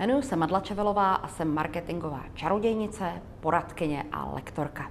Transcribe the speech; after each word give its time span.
Jmenuji 0.00 0.22
se 0.22 0.36
Madla 0.36 0.60
Čevelová 0.60 1.14
a 1.14 1.28
jsem 1.28 1.54
marketingová 1.54 2.20
čarodějnice, 2.34 3.12
poradkyně 3.40 4.04
a 4.12 4.34
lektorka. 4.34 4.90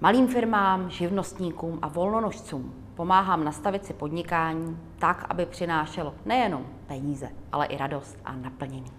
Malým 0.00 0.28
firmám, 0.28 0.90
živnostníkům 0.90 1.78
a 1.82 1.88
volnonožcům 1.88 2.74
pomáhám 2.94 3.44
nastavit 3.44 3.86
si 3.86 3.92
podnikání 3.92 4.78
tak, 4.98 5.26
aby 5.28 5.46
přinášelo 5.46 6.14
nejenom 6.26 6.66
peníze, 6.86 7.28
ale 7.52 7.66
i 7.66 7.76
radost 7.76 8.18
a 8.24 8.32
naplnění. 8.36 8.90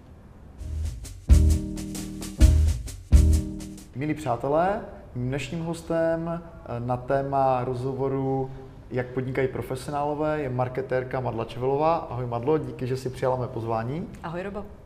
Milí 3.96 4.14
přátelé, 4.14 4.80
dnešním 5.16 5.64
hostem 5.64 6.42
na 6.78 6.96
téma 6.96 7.64
rozhovoru 7.64 8.50
jak 8.90 9.06
podnikají 9.06 9.48
profesionálové, 9.48 10.40
je 10.40 10.50
marketérka 10.50 11.20
Madla 11.20 11.44
Čevelová. 11.44 11.96
Ahoj 11.96 12.26
Madlo, 12.26 12.58
díky, 12.58 12.86
že 12.86 12.96
si 12.96 13.10
přijala 13.10 13.36
mé 13.36 13.48
pozvání. 13.48 14.08
Ahoj 14.22 14.42
Robo. 14.42 14.81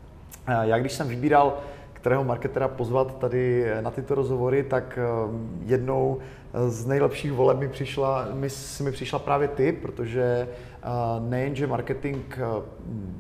Já 0.62 0.78
když 0.78 0.92
jsem 0.92 1.08
vybíral, 1.08 1.58
kterého 2.06 2.24
marketera 2.24 2.68
pozvat 2.68 3.18
tady 3.18 3.66
na 3.80 3.90
tyto 3.90 4.14
rozhovory, 4.14 4.62
tak 4.62 4.98
eh, 4.98 5.28
jednou 5.64 6.18
z 6.68 6.86
nejlepších 6.86 7.32
voleb 7.32 7.58
mi 7.58 7.68
přišla, 7.68 8.28
mi, 8.34 8.48
mi 8.82 8.92
přišla 8.92 9.18
právě 9.18 9.48
ty, 9.48 9.72
protože 9.72 10.48
eh, 10.82 10.88
nejenže 11.20 11.66
marketing 11.66 12.24
eh, 12.38 12.62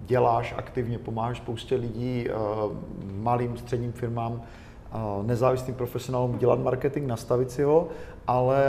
děláš 0.06 0.54
aktivně, 0.58 0.98
pomáháš 0.98 1.36
spoustě 1.36 1.76
lidí, 1.76 2.28
malým, 3.14 3.56
středním 3.56 3.92
firmám, 3.92 4.42
nezávislým 5.22 5.76
profesionálům 5.76 6.38
dělat 6.38 6.58
marketing, 6.58 7.06
nastavit 7.06 7.50
si 7.50 7.62
ho, 7.62 7.88
ale 8.26 8.60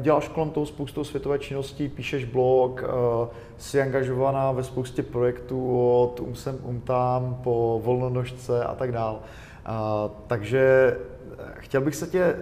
děláš 0.00 0.28
kolem 0.28 0.50
toho 0.50 0.66
spoustu 0.66 1.04
světové 1.04 1.38
činností, 1.38 1.88
píšeš 1.88 2.24
blog, 2.24 2.84
eh, 2.84 3.28
jsi 3.58 3.82
angažovaná 3.82 4.52
ve 4.52 4.62
spoustě 4.62 5.02
projektů 5.02 5.78
od 5.78 6.20
umsem 6.20 6.58
umtám 6.62 7.40
po 7.44 7.80
volnonožce 7.84 8.64
a 8.64 8.74
tak 8.74 8.92
dál. 8.92 9.20
Takže 10.26 10.96
eh, 11.38 11.44
chtěl 11.58 11.80
bych 11.80 11.96
se 11.96 12.06
tě 12.06 12.36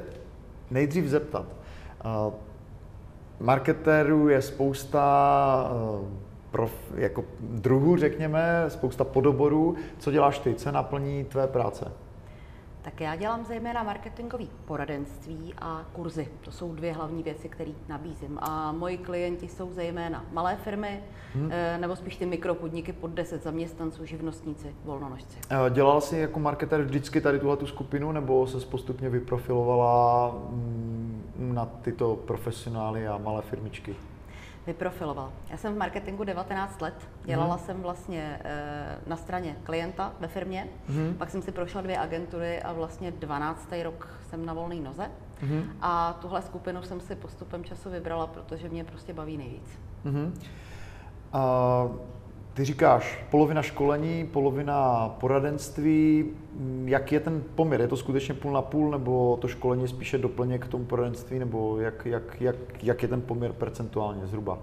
nejdřív 0.70 1.04
zeptat. 1.04 1.46
Marketérů 3.40 4.28
je 4.28 4.42
spousta 4.42 5.70
eh, 5.70 6.06
prof, 6.50 6.72
jako 6.94 7.24
druhů, 7.40 7.96
řekněme, 7.96 8.64
spousta 8.68 9.04
podoborů. 9.04 9.76
Co 9.98 10.10
děláš 10.10 10.38
ty? 10.38 10.54
Co 10.54 10.72
naplní 10.72 11.24
tvé 11.24 11.46
práce? 11.46 11.92
Tak 12.88 13.00
já 13.00 13.16
dělám 13.16 13.44
zejména 13.44 13.82
marketingové 13.82 14.44
poradenství 14.64 15.54
a 15.58 15.84
kurzy. 15.92 16.28
To 16.40 16.52
jsou 16.52 16.74
dvě 16.74 16.92
hlavní 16.92 17.22
věci, 17.22 17.48
které 17.48 17.70
nabízím. 17.88 18.38
A 18.42 18.72
moji 18.72 18.98
klienti 18.98 19.48
jsou 19.48 19.72
zejména 19.72 20.24
malé 20.32 20.56
firmy, 20.56 21.00
hmm. 21.34 21.50
nebo 21.78 21.96
spíš 21.96 22.16
ty 22.16 22.26
mikropodniky 22.26 22.92
pod 22.92 23.10
10 23.10 23.42
zaměstnanců, 23.42 24.04
živnostníci, 24.04 24.74
volnonožci. 24.84 25.38
Dělala 25.70 26.00
jsi 26.00 26.18
jako 26.18 26.40
marketer 26.40 26.82
vždycky 26.82 27.20
tady 27.20 27.38
tuhle 27.38 27.56
tu 27.56 27.66
skupinu, 27.66 28.12
nebo 28.12 28.46
se 28.46 28.66
postupně 28.66 29.08
vyprofilovala 29.08 30.34
mm, 30.50 31.22
na 31.38 31.66
tyto 31.66 32.16
profesionály 32.16 33.08
a 33.08 33.18
malé 33.18 33.42
firmičky? 33.42 33.96
Vyprofiloval. 34.68 35.32
Já 35.50 35.56
jsem 35.56 35.74
v 35.74 35.78
marketingu 35.78 36.24
19 36.24 36.80
let, 36.80 37.08
dělala 37.24 37.56
mm. 37.56 37.62
jsem 37.62 37.82
vlastně 37.82 38.40
e, 38.44 38.98
na 39.06 39.16
straně 39.16 39.56
klienta 39.62 40.12
ve 40.20 40.28
firmě, 40.28 40.68
mm. 40.88 41.14
pak 41.18 41.30
jsem 41.30 41.42
si 41.42 41.52
prošla 41.52 41.80
dvě 41.80 41.98
agentury 41.98 42.62
a 42.62 42.72
vlastně 42.72 43.10
12. 43.10 43.68
rok 43.82 44.08
jsem 44.30 44.46
na 44.46 44.52
volné 44.52 44.74
noze 44.74 45.10
mm. 45.42 45.62
a 45.80 46.12
tuhle 46.20 46.42
skupinu 46.42 46.82
jsem 46.82 47.00
si 47.00 47.16
postupem 47.16 47.64
času 47.64 47.90
vybrala, 47.90 48.26
protože 48.26 48.68
mě 48.68 48.84
prostě 48.84 49.12
baví 49.12 49.36
nejvíc. 49.36 49.78
Mm. 50.04 50.34
Uh... 51.34 52.17
Ty 52.58 52.64
říkáš 52.64 53.24
polovina 53.30 53.62
školení, 53.62 54.26
polovina 54.26 55.08
poradenství. 55.20 56.24
Jak 56.84 57.12
je 57.12 57.20
ten 57.20 57.42
poměr? 57.54 57.80
Je 57.80 57.88
to 57.88 57.96
skutečně 57.96 58.34
půl 58.34 58.52
na 58.52 58.62
půl, 58.62 58.90
nebo 58.90 59.38
to 59.40 59.48
školení 59.48 59.82
je 59.82 59.88
spíše 59.88 60.18
doplněk 60.18 60.64
k 60.64 60.68
tomu 60.68 60.84
poradenství, 60.84 61.38
nebo 61.38 61.80
jak, 61.80 62.06
jak, 62.06 62.40
jak, 62.40 62.56
jak 62.82 63.02
je 63.02 63.08
ten 63.08 63.20
poměr 63.20 63.52
percentuálně 63.52 64.26
zhruba? 64.26 64.58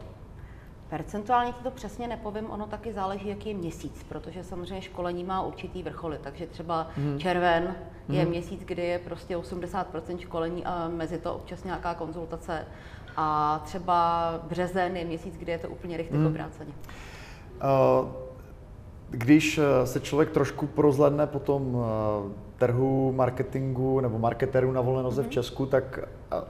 Percentuálně 0.89 1.53
ti 1.53 1.63
to 1.63 1.71
přesně 1.71 2.07
nepovím, 2.07 2.51
ono 2.51 2.65
taky 2.65 2.93
záleží, 2.93 3.27
jaký 3.27 3.49
je 3.49 3.55
měsíc, 3.55 4.05
protože 4.09 4.43
samozřejmě 4.43 4.81
školení 4.81 5.23
má 5.23 5.41
určitý 5.41 5.83
vrcholy, 5.83 6.17
takže 6.23 6.47
třeba 6.47 6.87
hmm. 6.97 7.19
červen 7.19 7.75
je 8.09 8.21
hmm. 8.21 8.29
měsíc, 8.29 8.61
kdy 8.65 8.81
je 8.81 8.99
prostě 8.99 9.37
80% 9.37 10.17
školení 10.17 10.65
a 10.65 10.87
mezi 10.87 11.17
to 11.17 11.35
občas 11.35 11.63
nějaká 11.63 11.93
konzultace 11.93 12.65
a 13.17 13.59
třeba 13.65 14.29
březen 14.49 14.97
je 14.97 15.05
měsíc, 15.05 15.37
kdy 15.37 15.51
je 15.51 15.57
to 15.57 15.69
úplně 15.69 15.97
rychle 15.97 16.17
hmm. 16.17 16.27
obráceně. 16.27 16.73
Když 19.09 19.57
eh, 19.57 19.87
se 19.87 19.99
člověk 19.99 20.29
trošku 20.29 20.67
porozhledne 20.67 21.27
po 21.27 21.39
tom 21.39 21.77
eh, 21.77 22.45
trhu 22.57 23.11
marketingu 23.11 23.99
nebo 23.99 24.19
marketerů 24.19 24.71
na 24.71 24.81
volné 24.81 25.03
noze 25.03 25.21
mm-hmm. 25.21 25.25
v 25.25 25.27
mhm. 25.27 25.33
Česku, 25.33 25.65
tak 25.65 25.99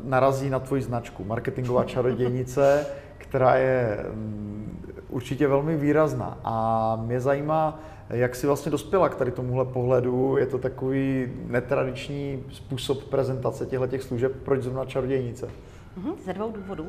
narazí 0.01 0.49
na 0.49 0.59
tvoji 0.59 0.81
značku, 0.81 1.23
marketingová 1.23 1.83
čarodějnice, 1.93 2.87
která 3.17 3.55
je 3.55 4.05
mm, 4.13 4.81
určitě 5.09 5.47
velmi 5.47 5.77
výrazná. 5.77 6.37
A 6.43 6.95
mě 7.05 7.19
zajímá, 7.19 7.79
jak 8.09 8.35
jsi 8.35 8.47
vlastně 8.47 8.71
dospěla 8.71 9.09
k 9.09 9.15
tady 9.15 9.31
tomuhle 9.31 9.65
pohledu. 9.65 10.37
Je 10.37 10.45
to 10.45 10.57
takový 10.57 11.31
netradiční 11.47 12.43
způsob 12.51 13.03
prezentace 13.03 13.65
těchto 13.65 13.99
služeb. 13.99 14.31
Proč 14.43 14.61
zrovna 14.61 14.85
čarodějnice? 14.85 15.45
Mm-hmm, 15.45 16.15
ze 16.25 16.33
dvou 16.33 16.51
důvodů. 16.51 16.87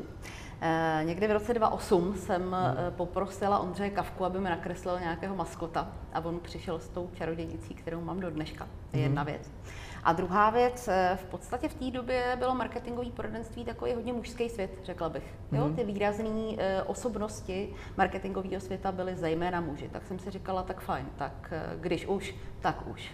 Eh, 0.61 1.01
někdy 1.03 1.27
v 1.27 1.31
roce 1.31 1.53
2008 1.53 2.15
jsem 2.15 2.41
hmm. 2.41 2.53
Eh, 2.53 2.91
poprosila 2.91 3.59
Ondřeje 3.59 3.89
Kavku, 3.89 4.25
aby 4.25 4.39
mi 4.39 4.49
nakreslil 4.49 4.99
nějakého 4.99 5.35
maskota 5.35 5.91
a 6.13 6.19
on 6.19 6.39
přišel 6.39 6.79
s 6.79 6.89
tou 6.89 7.09
čarodějnicí, 7.13 7.73
kterou 7.73 8.01
mám 8.01 8.19
do 8.19 8.29
dneška. 8.29 8.67
Je 8.93 9.01
jedna 9.01 9.21
hmm. 9.21 9.31
věc. 9.31 9.51
A 10.07 10.13
druhá 10.13 10.49
věc, 10.49 10.87
eh, 10.87 11.17
v 11.21 11.23
podstatě 11.23 11.69
v 11.69 11.73
té 11.73 11.91
době 11.91 12.35
bylo 12.39 12.55
marketingové 12.55 13.09
poradenství 13.09 13.65
takový 13.65 13.93
hodně 13.93 14.13
mužský 14.13 14.49
svět, 14.49 14.79
řekla 14.83 15.09
bych. 15.09 15.23
Jo, 15.51 15.63
hmm. 15.63 15.75
ty 15.75 15.83
výrazné 15.83 16.29
osobnosti 16.85 17.69
marketingového 17.97 18.61
světa 18.61 18.91
byly 18.91 19.15
zejména 19.15 19.61
muži. 19.61 19.89
Tak 19.91 20.07
jsem 20.07 20.19
si 20.19 20.31
říkala, 20.31 20.63
tak 20.63 20.81
fajn, 20.81 21.05
tak 21.17 21.53
když 21.79 22.05
už, 22.05 22.35
tak 22.61 22.87
už. 22.87 23.11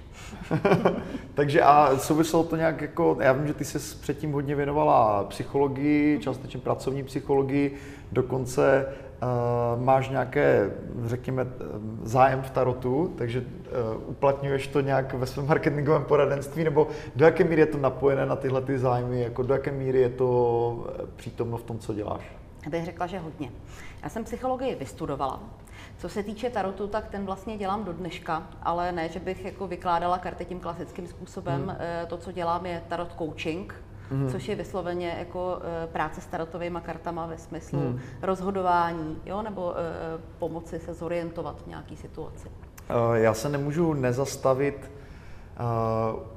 Takže 1.34 1.62
a 1.62 1.98
souviselo 1.98 2.44
to 2.44 2.56
nějak 2.56 2.82
jako, 2.82 3.18
já 3.22 3.34
vím, 3.34 3.48
že 3.48 3.54
ty 3.54 3.66
se 3.66 3.98
předtím 4.02 4.32
hodně 4.32 4.56
věnovala 4.56 5.24
psychologii, 5.24 6.20
částečně 6.20 6.60
pracovní 6.60 7.04
psychologii, 7.04 7.78
dokonce 8.12 8.94
máš 9.76 10.10
nějaké, 10.10 10.72
řekněme, 11.06 11.48
zájem 12.04 12.42
v 12.42 12.50
tarotu, 12.50 13.14
takže 13.18 13.40
uh, 13.42 14.10
uplatňuješ 14.10 14.68
to 14.68 14.82
nějak 14.82 15.14
ve 15.14 15.26
svém 15.26 15.48
marketingovém 15.48 16.04
poradenství, 16.04 16.64
nebo 16.64 16.88
do 17.16 17.26
jaké 17.26 17.44
míry 17.44 17.62
je 17.62 17.66
to 17.66 17.78
napojené 17.78 18.26
na 18.26 18.36
tyhle 18.36 18.62
ty 18.62 18.80
zájmy, 18.80 19.22
jako 19.22 19.44
do 19.44 19.54
jaké 19.54 19.72
míry 19.72 20.00
je 20.00 20.10
to 20.10 20.88
přítomno 21.16 21.58
v 21.58 21.64
tom, 21.64 21.80
co 21.80 21.94
děláš? 21.94 22.32
Já 22.66 22.72
bych 22.72 22.86
řekla, 22.86 23.08
že 23.08 23.20
hodně. 23.20 23.52
Já 24.04 24.10
jsem 24.10 24.24
psychologii 24.24 24.76
vystudovala, 24.76 25.40
co 25.98 26.10
se 26.10 26.24
týče 26.24 26.50
tarotu, 26.50 26.88
tak 26.88 27.08
ten 27.08 27.26
vlastně 27.26 27.58
dělám 27.58 27.84
do 27.84 27.94
dneška, 27.94 28.48
ale 28.62 28.92
ne, 28.92 29.10
že 29.10 29.20
bych 29.20 29.46
jako 29.46 29.68
vykládala 29.68 30.18
karty 30.18 30.46
tím 30.46 30.60
klasickým 30.60 31.08
způsobem. 31.08 31.62
Hmm. 31.62 31.78
Eh, 31.80 32.06
to, 32.06 32.18
co 32.18 32.32
dělám, 32.32 32.66
je 32.66 32.84
tarot 32.88 33.16
coaching, 33.18 33.83
hmm. 34.12 34.30
což 34.30 34.48
je 34.48 34.56
vysloveně 34.56 35.16
jako 35.20 35.60
eh, 35.62 35.88
práce 35.88 36.22
s 36.22 36.26
tarotovými 36.26 36.80
kartama 36.84 37.26
ve 37.26 37.38
smyslu 37.38 37.80
hmm. 37.80 38.00
rozhodování, 38.22 39.18
jo, 39.26 39.42
nebo 39.42 39.74
eh, 39.76 40.22
pomoci 40.40 40.80
se 40.80 40.94
zorientovat 40.94 41.62
v 41.64 41.68
nějaké 41.68 41.96
situaci. 41.96 42.48
Já 43.14 43.34
se 43.34 43.50
nemůžu 43.50 43.94
nezastavit 43.94 44.92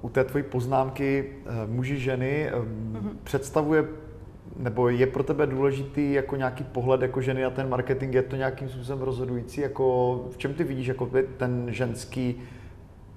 u 0.02 0.08
té 0.08 0.24
tvojí 0.24 0.44
poznámky 0.44 1.32
muži, 1.66 1.98
ženy. 1.98 2.50
Mm-hmm. 2.52 3.10
Představuje 3.24 3.84
nebo 4.56 4.88
je 4.88 5.06
pro 5.06 5.22
tebe 5.22 5.46
důležitý 5.46 6.12
jako 6.12 6.36
nějaký 6.36 6.64
pohled 6.64 7.02
jako 7.02 7.20
ženy 7.20 7.44
a 7.44 7.50
ten 7.50 7.68
marketing, 7.68 8.14
je 8.14 8.22
to 8.22 8.36
nějakým 8.36 8.68
způsobem 8.68 9.02
rozhodující? 9.02 9.60
Jako, 9.60 10.14
v 10.30 10.38
čem 10.38 10.54
ty 10.54 10.64
vidíš 10.64 10.86
jako 10.86 11.10
ten 11.36 11.66
ženský 11.68 12.42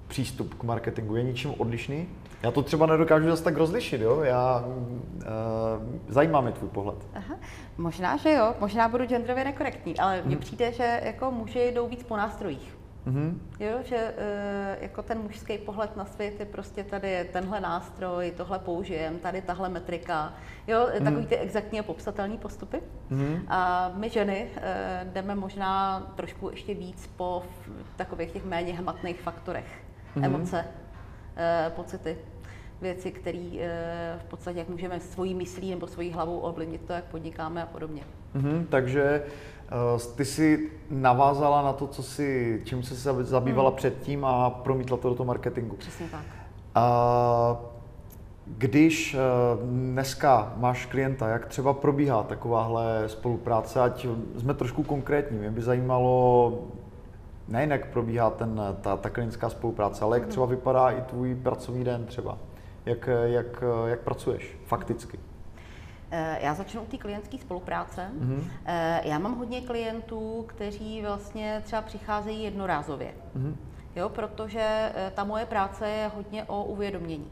přístup 0.08 0.54
k 0.54 0.62
marketingu? 0.62 1.16
Je 1.16 1.22
něčím 1.22 1.54
odlišný? 1.58 2.06
Já 2.42 2.50
to 2.50 2.62
třeba 2.62 2.86
nedokážu 2.86 3.26
zase 3.26 3.44
tak 3.44 3.56
rozlišit, 3.56 4.00
jo? 4.00 4.20
Já, 4.20 4.64
uh, 4.66 5.22
zajímá 6.08 6.40
mě 6.40 6.52
tvůj 6.52 6.68
pohled. 6.68 6.96
Aha. 7.14 7.36
Možná, 7.78 8.16
že 8.16 8.32
jo, 8.32 8.54
možná 8.60 8.88
budu 8.88 9.06
genderově 9.06 9.44
nekorektní, 9.44 9.98
ale 9.98 10.22
mně 10.22 10.34
hmm. 10.34 10.40
přijde, 10.40 10.72
že 10.72 11.00
jako 11.04 11.30
muži 11.30 11.72
jdou 11.74 11.88
víc 11.88 12.02
po 12.02 12.16
nástrojích. 12.16 12.80
Mm-hmm. 13.06 13.34
Jo, 13.60 13.78
že 13.84 13.96
e, 13.96 14.78
jako 14.80 15.02
ten 15.02 15.18
mužský 15.18 15.58
pohled 15.58 15.96
na 15.96 16.04
svět 16.04 16.40
je 16.40 16.46
prostě 16.46 16.84
tady 16.84 17.10
je 17.10 17.24
tenhle 17.24 17.60
nástroj, 17.60 18.32
tohle 18.36 18.58
použijem, 18.58 19.18
tady 19.18 19.42
tahle 19.42 19.68
metrika, 19.68 20.32
jo, 20.66 20.78
mm-hmm. 20.78 21.04
takový 21.04 21.26
ty 21.26 21.36
exaktní 21.36 21.80
a 21.80 21.82
popsatelné 21.82 22.36
postupy. 22.36 22.80
Mm-hmm. 23.10 23.40
A 23.48 23.90
my 23.94 24.08
ženy 24.08 24.50
e, 24.56 25.06
jdeme 25.12 25.34
možná 25.34 26.00
trošku 26.16 26.50
ještě 26.50 26.74
víc 26.74 27.10
po 27.16 27.42
takových 27.96 28.30
těch 28.30 28.44
méně 28.44 28.72
hmatných 28.72 29.20
faktorech, 29.20 29.82
mm-hmm. 30.16 30.24
emoce, 30.24 30.64
pocity. 31.70 32.16
věci, 32.80 33.10
které 33.10 33.50
eh, 33.60 34.18
v 34.18 34.24
podstatě 34.24 34.58
jak 34.58 34.68
můžeme 34.68 35.00
svojí 35.00 35.34
myslí 35.34 35.70
nebo 35.70 35.86
svojí 35.86 36.10
hlavou 36.10 36.38
ovlivnit 36.38 36.80
to, 36.86 36.92
jak 36.92 37.04
podnikáme 37.04 37.62
a 37.62 37.66
podobně. 37.66 38.02
Mm-hmm, 38.36 38.66
takže 38.68 39.22
uh, 39.94 40.00
ty 40.16 40.24
si 40.24 40.70
navázala 40.90 41.62
na 41.62 41.72
to, 41.72 41.86
co 41.86 42.02
si, 42.02 42.60
čím 42.64 42.82
jsi 42.82 42.96
se 42.96 43.24
zabývala 43.24 43.70
hmm. 43.70 43.76
předtím 43.76 44.24
a 44.24 44.50
promítla 44.50 44.96
to 44.96 45.08
do 45.08 45.14
toho 45.14 45.26
marketingu. 45.26 45.76
Přesně 45.76 46.06
tak. 46.10 46.24
Uh, 46.76 47.58
když 48.46 49.16
dneska 49.64 50.52
máš 50.56 50.86
klienta, 50.86 51.28
jak 51.28 51.46
třeba 51.46 51.72
probíhá 51.72 52.22
takováhle 52.22 53.04
spolupráce, 53.06 53.80
ať 53.80 54.06
jsme 54.38 54.54
trošku 54.54 54.82
konkrétní, 54.82 55.38
mě 55.38 55.50
by 55.50 55.62
zajímalo, 55.62 56.58
nejen 57.50 57.70
jak 57.70 57.86
probíhá 57.86 58.30
ten, 58.30 58.60
ta, 58.80 58.96
ta 58.96 59.10
klinická 59.10 59.50
spolupráce, 59.50 60.04
ale 60.04 60.16
jak 60.16 60.22
mhm. 60.22 60.30
třeba 60.30 60.46
vypadá 60.46 60.90
i 60.90 61.02
tvůj 61.02 61.34
pracovní 61.34 61.84
den 61.84 62.06
třeba. 62.06 62.38
Jak, 62.86 63.08
jak, 63.24 63.64
jak 63.86 64.00
pracuješ 64.00 64.58
fakticky? 64.66 65.18
Eh, 66.10 66.38
já 66.42 66.54
začnu 66.54 66.82
u 66.82 66.86
té 66.86 66.98
klientské 66.98 67.38
spolupráce. 67.38 68.10
Mm-hmm. 68.20 68.44
Já 69.04 69.18
mám 69.18 69.38
hodně 69.38 69.60
klientů, 69.60 70.44
kteří 70.48 71.02
vlastně 71.02 71.62
třeba 71.64 71.82
přicházejí 71.82 72.42
jednorázově. 72.42 73.14
Mm-hmm. 73.36 73.54
Jo, 73.96 74.08
protože 74.08 74.92
eh, 74.94 75.12
ta 75.14 75.24
moje 75.24 75.46
práce 75.46 75.88
je 75.88 76.10
hodně 76.16 76.44
o 76.44 76.64
uvědomění. 76.64 77.30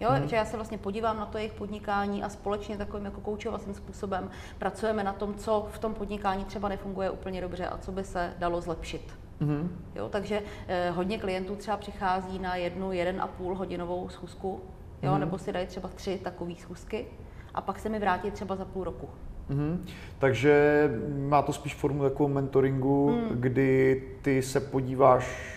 Jo, 0.00 0.10
mm. 0.20 0.28
že 0.28 0.36
já 0.36 0.44
se 0.44 0.56
vlastně 0.56 0.78
podívám 0.78 1.16
na 1.16 1.26
to 1.26 1.38
jejich 1.38 1.52
podnikání 1.52 2.22
a 2.22 2.28
společně 2.28 2.76
takovým 2.76 3.04
jako 3.04 3.20
koučovacím 3.20 3.74
způsobem 3.74 4.30
pracujeme 4.58 5.04
na 5.04 5.12
tom, 5.12 5.34
co 5.34 5.68
v 5.70 5.78
tom 5.78 5.94
podnikání 5.94 6.44
třeba 6.44 6.68
nefunguje 6.68 7.10
úplně 7.10 7.40
dobře 7.40 7.66
a 7.66 7.78
co 7.78 7.92
by 7.92 8.04
se 8.04 8.34
dalo 8.38 8.60
zlepšit. 8.60 9.25
Mm. 9.40 9.84
Jo, 9.94 10.08
takže 10.08 10.42
eh, 10.68 10.90
hodně 10.90 11.18
klientů 11.18 11.56
třeba 11.56 11.76
přichází 11.76 12.38
na 12.38 12.56
jednu, 12.56 12.92
jeden 12.92 13.20
a 13.20 13.26
půl 13.26 13.54
hodinovou 13.54 14.08
schůzku, 14.08 14.60
jo, 15.02 15.14
mm. 15.14 15.20
nebo 15.20 15.38
si 15.38 15.52
dají 15.52 15.66
třeba 15.66 15.88
tři 15.88 16.18
takové 16.22 16.54
schůzky 16.58 17.06
a 17.54 17.60
pak 17.60 17.78
se 17.78 17.88
mi 17.88 17.98
vrátí 17.98 18.30
třeba 18.30 18.56
za 18.56 18.64
půl 18.64 18.84
roku. 18.84 19.08
Mm-hmm. 19.50 19.78
Takže 20.18 20.90
má 21.28 21.42
to 21.42 21.52
spíš 21.52 21.74
formu 21.74 22.02
takového 22.02 22.34
mentoringu, 22.34 23.10
mm. 23.10 23.40
kdy 23.40 24.02
ty 24.22 24.42
se 24.42 24.60
podíváš 24.60 25.56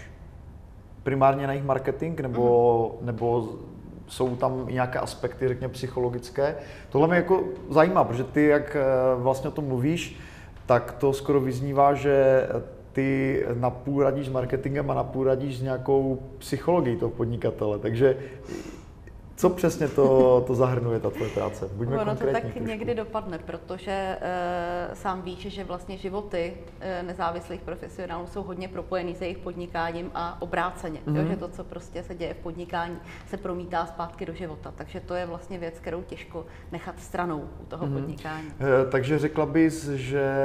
primárně 1.03 1.47
na 1.47 1.53
jejich 1.53 1.65
marketing, 1.65 2.19
nebo, 2.19 2.95
mm. 2.99 3.05
nebo 3.05 3.49
jsou 4.07 4.35
tam 4.35 4.65
nějaké 4.69 4.99
aspekty, 4.99 5.47
řekněme, 5.47 5.73
psychologické. 5.73 6.55
Tohle 6.89 7.07
mě 7.07 7.17
jako 7.17 7.43
zajímá, 7.69 8.03
protože 8.03 8.23
ty, 8.23 8.45
jak 8.45 8.75
eh, 8.75 8.81
vlastně 9.15 9.49
o 9.49 9.51
tom 9.53 9.65
mluvíš, 9.65 10.19
tak 10.65 10.91
to 10.91 11.13
skoro 11.13 11.41
vyznívá, 11.41 11.93
že 11.93 12.47
ty 12.99 13.45
napůl 13.53 14.03
radíš 14.03 14.25
s 14.25 14.29
marketingem 14.29 14.91
a 14.91 14.93
napůl 14.93 15.23
radíš 15.23 15.57
s 15.57 15.61
nějakou 15.61 16.19
psychologií 16.37 16.97
toho 16.97 17.11
podnikatele. 17.11 17.79
Takže 17.79 18.17
co 19.35 19.49
přesně 19.49 19.87
to, 19.87 20.43
to 20.47 20.55
zahrnuje, 20.55 20.99
ta 20.99 21.09
tvoje 21.09 21.29
práce? 21.29 21.69
Buďme 21.73 22.01
ono 22.01 22.15
to 22.15 22.25
tak 22.31 22.41
trošku. 22.41 22.63
někdy 22.63 22.95
dopadne, 22.95 23.39
protože 23.39 24.17
uh, 24.17 24.93
sám 24.93 25.21
víš, 25.21 25.39
že 25.39 25.63
vlastně 25.63 25.97
životy 25.97 26.53
uh, 26.57 27.07
nezávislých 27.07 27.61
profesionálů 27.61 28.27
jsou 28.27 28.43
hodně 28.43 28.67
propojený 28.67 29.15
se 29.15 29.25
jejich 29.25 29.37
podnikáním 29.37 30.11
a 30.13 30.41
obráceně. 30.41 30.99
Mm-hmm. 30.99 31.15
Jo, 31.15 31.21
mhm. 31.21 31.31
že 31.31 31.37
to, 31.37 31.47
co 31.47 31.63
prostě 31.63 32.03
se 32.03 32.15
děje 32.15 32.33
v 32.33 32.37
podnikání, 32.37 32.97
se 33.27 33.37
promítá 33.37 33.85
zpátky 33.85 34.25
do 34.25 34.33
života. 34.33 34.73
Takže 34.75 34.99
to 34.99 35.13
je 35.13 35.25
vlastně 35.25 35.57
věc, 35.57 35.79
kterou 35.79 36.01
těžko 36.01 36.45
nechat 36.71 36.99
stranou 36.99 37.49
u 37.61 37.65
toho 37.65 37.87
mm-hmm. 37.87 37.93
podnikání. 37.93 38.47
Uh, 38.47 38.91
takže 38.91 39.19
řekla 39.19 39.45
bys, 39.45 39.89
že 39.89 40.35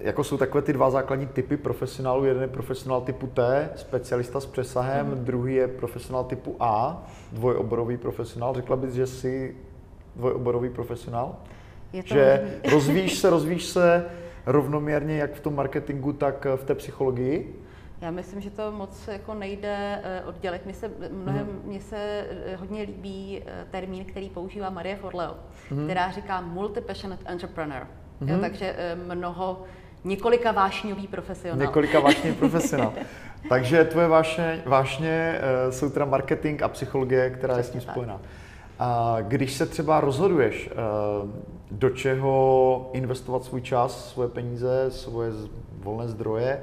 jako 0.00 0.24
jsou 0.24 0.36
takové 0.36 0.62
ty 0.62 0.72
dva 0.72 0.90
základní 0.90 1.26
typy 1.26 1.56
profesionálů. 1.56 2.24
Jeden 2.24 2.42
je 2.42 2.48
profesionál 2.48 3.00
typu 3.00 3.26
T, 3.26 3.70
specialista 3.76 4.40
s 4.40 4.46
přesahem, 4.46 5.10
mm-hmm. 5.10 5.24
druhý 5.24 5.54
je 5.54 5.68
profesionál 5.68 6.24
typu 6.24 6.56
A, 6.60 7.06
dvojoborový 7.32 7.96
profesionál. 7.96 8.54
Řekla 8.54 8.76
bys, 8.76 8.94
že 8.94 9.06
jsi 9.06 9.56
dvojoborový 10.16 10.70
profesionál? 10.70 11.36
Je 11.92 12.02
to 12.02 12.14
že 12.14 12.54
rozvíjíš 12.70 13.18
se, 13.18 13.30
rozvíjíš 13.30 13.64
se 13.64 14.04
rovnoměrně 14.46 15.16
jak 15.16 15.34
v 15.34 15.40
tom 15.40 15.54
marketingu, 15.54 16.12
tak 16.12 16.46
v 16.56 16.64
té 16.64 16.74
psychologii? 16.74 17.60
Já 18.00 18.10
myslím, 18.10 18.40
že 18.40 18.50
to 18.50 18.72
moc 18.72 19.08
jako 19.08 19.34
nejde 19.34 20.00
eh, 20.04 20.22
oddělit. 20.24 20.64
Mně 20.64 20.74
se, 20.74 20.90
mnohem, 21.10 21.46
mm. 21.46 21.62
mně 21.64 21.80
se 21.80 21.96
eh, 21.96 22.56
hodně 22.56 22.82
líbí 22.82 23.42
eh, 23.46 23.66
termín, 23.70 24.04
který 24.04 24.28
používá 24.28 24.70
Marie 24.70 24.96
Forleo, 24.96 25.36
mm. 25.70 25.84
která 25.84 26.10
říká 26.10 26.40
multi-passionate 26.40 27.22
entrepreneur. 27.24 27.86
Mm. 28.20 28.28
Jo, 28.28 28.34
mhm. 28.34 28.40
takže 28.40 28.76
mnoho 29.06 29.64
Několika 30.04 30.52
vášňový 30.52 31.06
profesionál. 31.06 31.58
Několika 31.58 32.00
vášňový 32.00 32.36
profesionál. 32.36 32.92
Takže 33.48 33.84
tvoje 33.84 34.08
vášně, 34.08 34.62
vášně 34.66 35.40
uh, 35.66 35.72
jsou 35.72 35.90
teda 35.90 36.04
marketing 36.04 36.62
a 36.62 36.68
psychologie, 36.68 37.30
která 37.30 37.54
Přesně 37.54 37.76
je 37.78 37.80
s 37.80 37.84
tím 37.84 37.92
spojená. 37.92 38.20
A 38.78 39.16
když 39.20 39.52
se 39.52 39.66
třeba 39.66 40.00
rozhoduješ, 40.00 40.70
uh, 41.22 41.30
do 41.70 41.90
čeho 41.90 42.90
investovat 42.92 43.44
svůj 43.44 43.60
čas, 43.60 44.12
svoje 44.12 44.28
peníze, 44.28 44.86
svoje 44.88 45.30
volné 45.78 46.08
zdroje, 46.08 46.60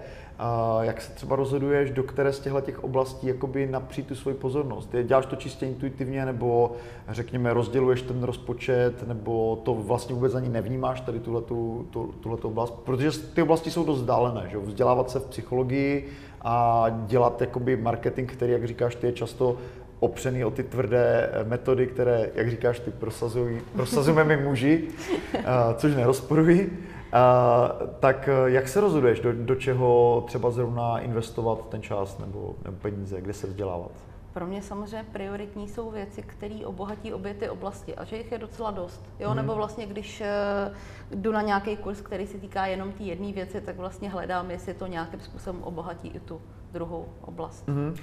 jak 0.81 1.01
se 1.01 1.11
třeba 1.11 1.35
rozhoduješ, 1.35 1.91
do 1.91 2.03
které 2.03 2.33
z 2.33 2.39
těchto 2.39 2.61
těch 2.61 2.83
oblastí 2.83 3.27
jakoby 3.27 3.67
napřít 3.67 4.07
tu 4.07 4.15
svoji 4.15 4.37
pozornost? 4.37 4.89
Děláš 5.03 5.25
to 5.25 5.35
čistě 5.35 5.65
intuitivně, 5.65 6.25
nebo 6.25 6.75
řekněme 7.09 7.53
rozděluješ 7.53 8.01
ten 8.01 8.23
rozpočet, 8.23 9.07
nebo 9.07 9.55
to 9.63 9.73
vlastně 9.73 10.15
vůbec 10.15 10.35
ani 10.35 10.49
nevnímáš, 10.49 11.01
tady 11.01 11.19
tuhletu 11.19 12.47
oblast? 12.47 12.73
Protože 12.83 13.11
ty 13.11 13.41
oblasti 13.41 13.71
jsou 13.71 13.85
dost 13.85 13.99
vzdálené, 13.99 14.49
že? 14.49 14.57
vzdělávat 14.57 15.09
se 15.09 15.19
v 15.19 15.25
psychologii 15.25 16.07
a 16.41 16.85
dělat 16.89 17.41
jakoby 17.41 17.77
marketing, 17.77 18.31
který, 18.31 18.51
jak 18.51 18.67
říkáš, 18.67 18.95
ty 18.95 19.07
je 19.07 19.13
často 19.13 19.57
opřený 19.99 20.45
o 20.45 20.51
ty 20.51 20.63
tvrdé 20.63 21.31
metody, 21.47 21.87
které, 21.87 22.29
jak 22.35 22.49
říkáš, 22.49 22.79
ty 22.79 22.91
prosazují, 22.91 23.61
prosazujeme 23.73 24.23
my 24.23 24.43
muži, 24.43 24.83
což 25.75 25.95
nerozporuji. 25.95 26.87
Uh, 27.13 27.87
tak 27.99 28.27
eh, 28.27 28.51
jak 28.51 28.67
se 28.67 28.81
rozhoduješ, 28.81 29.19
do, 29.19 29.33
do 29.33 29.55
čeho 29.55 30.23
třeba 30.27 30.51
zrovna 30.51 30.99
investovat 30.99 31.69
ten 31.69 31.81
čas 31.81 32.19
nebo, 32.19 32.55
nebo 32.65 32.77
peníze, 32.77 33.21
kde 33.21 33.33
se 33.33 33.47
vzdělávat? 33.47 33.91
Pro 34.33 34.47
mě 34.47 34.61
samozřejmě 34.61 35.05
prioritní 35.11 35.67
jsou 35.67 35.91
věci, 35.91 36.21
které 36.21 36.59
obohatí 36.65 37.13
obě 37.13 37.33
ty 37.33 37.49
oblasti 37.49 37.95
a 37.95 38.03
že 38.03 38.17
jich 38.17 38.31
je 38.31 38.37
docela 38.37 38.71
dost. 38.71 39.01
Jo? 39.19 39.27
Hmm. 39.27 39.37
Nebo 39.37 39.55
vlastně, 39.55 39.85
když 39.85 40.21
uh, 40.21 41.19
jdu 41.19 41.31
na 41.31 41.41
nějaký 41.41 41.77
kurz, 41.77 42.01
který 42.01 42.27
se 42.27 42.37
týká 42.37 42.65
jenom 42.65 42.91
té 42.91 43.03
jedné 43.03 43.31
věci, 43.33 43.61
tak 43.61 43.77
vlastně 43.77 44.09
hledám, 44.09 44.51
jestli 44.51 44.73
to 44.73 44.87
nějakým 44.87 45.19
způsobem 45.19 45.63
obohatí 45.63 46.07
i 46.07 46.19
tu 46.19 46.41
druhou 46.73 47.05
oblast. 47.21 47.67
Hmm. 47.67 47.95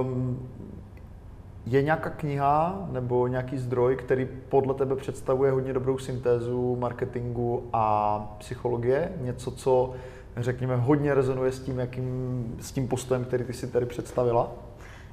Um, 0.00 0.48
je 1.70 1.82
nějaká 1.82 2.10
kniha 2.10 2.88
nebo 2.92 3.26
nějaký 3.26 3.58
zdroj, 3.58 3.96
který 3.96 4.28
podle 4.48 4.74
tebe 4.74 4.96
představuje 4.96 5.50
hodně 5.50 5.72
dobrou 5.72 5.98
syntézu 5.98 6.76
marketingu 6.76 7.68
a 7.72 8.18
psychologie? 8.38 9.12
Něco, 9.20 9.50
co 9.50 9.94
řekněme 10.36 10.76
hodně 10.76 11.14
rezonuje 11.14 11.52
s 11.52 11.60
tím, 11.60 11.78
jakým, 11.78 12.56
s 12.60 12.72
tím 12.72 12.88
postojem, 12.88 13.24
který 13.24 13.44
ty 13.44 13.52
si 13.52 13.66
tady 13.66 13.86
představila? 13.86 14.52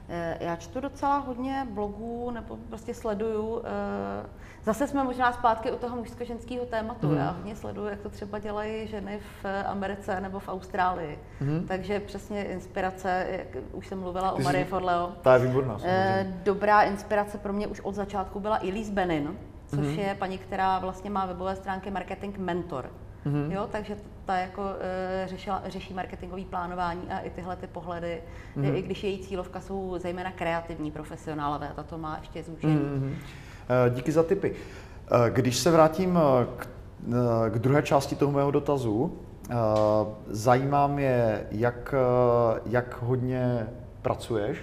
Eh, 0.10 0.38
já 0.40 0.56
čtu 0.56 0.80
docela 0.80 1.18
hodně 1.18 1.68
blogů 1.70 2.32
nebo 2.32 2.58
prostě 2.70 2.94
sleduju. 2.94 3.62
Eh, 3.64 4.26
zase 4.64 4.88
jsme 4.88 5.04
možná 5.04 5.34
zpátky 5.34 5.72
u 5.72 5.78
toho 5.78 5.96
mužsko-ženského 5.96 6.66
tématu. 6.66 7.08
Mm. 7.08 7.18
Já 7.18 7.30
hodně 7.32 7.56
sleduju, 7.56 7.88
jak 7.88 8.00
to 8.00 8.10
třeba 8.10 8.40
dělají 8.40 8.88
ženy 8.88 9.20
v 9.44 9.46
Americe 9.66 10.22
nebo 10.22 10.40
v 10.40 10.48
Austrálii. 10.48 11.20
Mm. 11.42 11.66
Takže 11.68 12.00
přesně 12.00 12.44
inspirace, 12.44 13.28
jak 13.30 13.64
už 13.72 13.88
jsem 13.88 14.00
mluvila 14.00 14.32
Ty 14.32 14.42
o 14.42 14.44
Marie 14.44 14.66
Forleo. 14.66 15.12
Ta 15.22 15.34
je 15.34 15.40
výborná. 15.40 15.78
Eh, 15.84 16.34
dobrá 16.44 16.82
inspirace 16.82 17.38
pro 17.38 17.54
mě 17.54 17.68
už 17.68 17.80
od 17.80 17.96
začátku 17.96 18.40
byla 18.40 18.58
Elise 18.58 18.92
Benin, 18.92 19.38
což 19.68 19.80
mm. 19.80 20.00
je 20.00 20.16
paní, 20.16 20.38
která 20.38 20.80
vlastně 20.80 21.10
má 21.10 21.26
webové 21.26 21.56
stránky 21.56 21.92
Marketing 21.92 22.38
Mentor. 22.38 22.90
Mm-hmm. 23.26 23.52
Jo, 23.52 23.68
takže 23.72 23.96
ta 24.26 24.36
jako 24.36 24.62
e, 24.80 25.28
řešila, 25.28 25.62
řeší 25.66 25.94
marketingové 25.94 26.42
plánování 26.42 27.02
a 27.10 27.20
i 27.20 27.30
tyhle 27.30 27.56
ty 27.56 27.68
pohledy, 27.68 28.22
mm-hmm. 28.58 28.76
i 28.76 28.82
když 28.82 29.04
její 29.04 29.20
cílovka 29.20 29.62
jsou 29.62 29.96
zejména 29.98 30.32
kreativní 30.32 30.92
profesionálové, 30.92 31.72
ta 31.76 31.84
to 31.84 31.98
má 31.98 32.18
ještě 32.20 32.44
zúžený. 32.44 32.76
Mm-hmm. 32.76 33.14
Díky 33.96 34.12
za 34.12 34.24
tipy. 34.24 34.52
E, 34.52 35.30
když 35.30 35.58
se 35.58 35.72
vrátím 35.72 36.20
k, 36.58 36.68
k 37.50 37.60
druhé 37.60 37.82
části 37.82 38.16
toho 38.16 38.32
mého 38.32 38.52
dotazu, 38.52 39.20
zajímá 40.28 40.88
mě, 40.88 41.44
jak, 41.52 41.96
jak 42.66 43.02
hodně 43.02 43.68
pracuješ, 44.02 44.58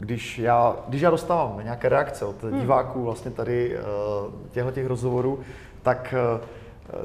když 0.00 0.38
já, 0.38 0.76
když 0.88 1.02
já 1.02 1.10
dostávám 1.10 1.60
nějaké 1.64 1.88
reakce 1.88 2.24
od 2.24 2.42
hmm. 2.42 2.60
diváků 2.60 3.04
vlastně 3.04 3.30
tady 3.30 3.78
těchto 4.50 4.70
těch 4.70 4.86
rozhovorů, 4.86 5.40
tak 5.82 6.14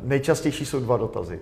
nejčastější 0.02 0.66
jsou 0.66 0.80
dva 0.80 0.98
dotazy. 0.98 1.40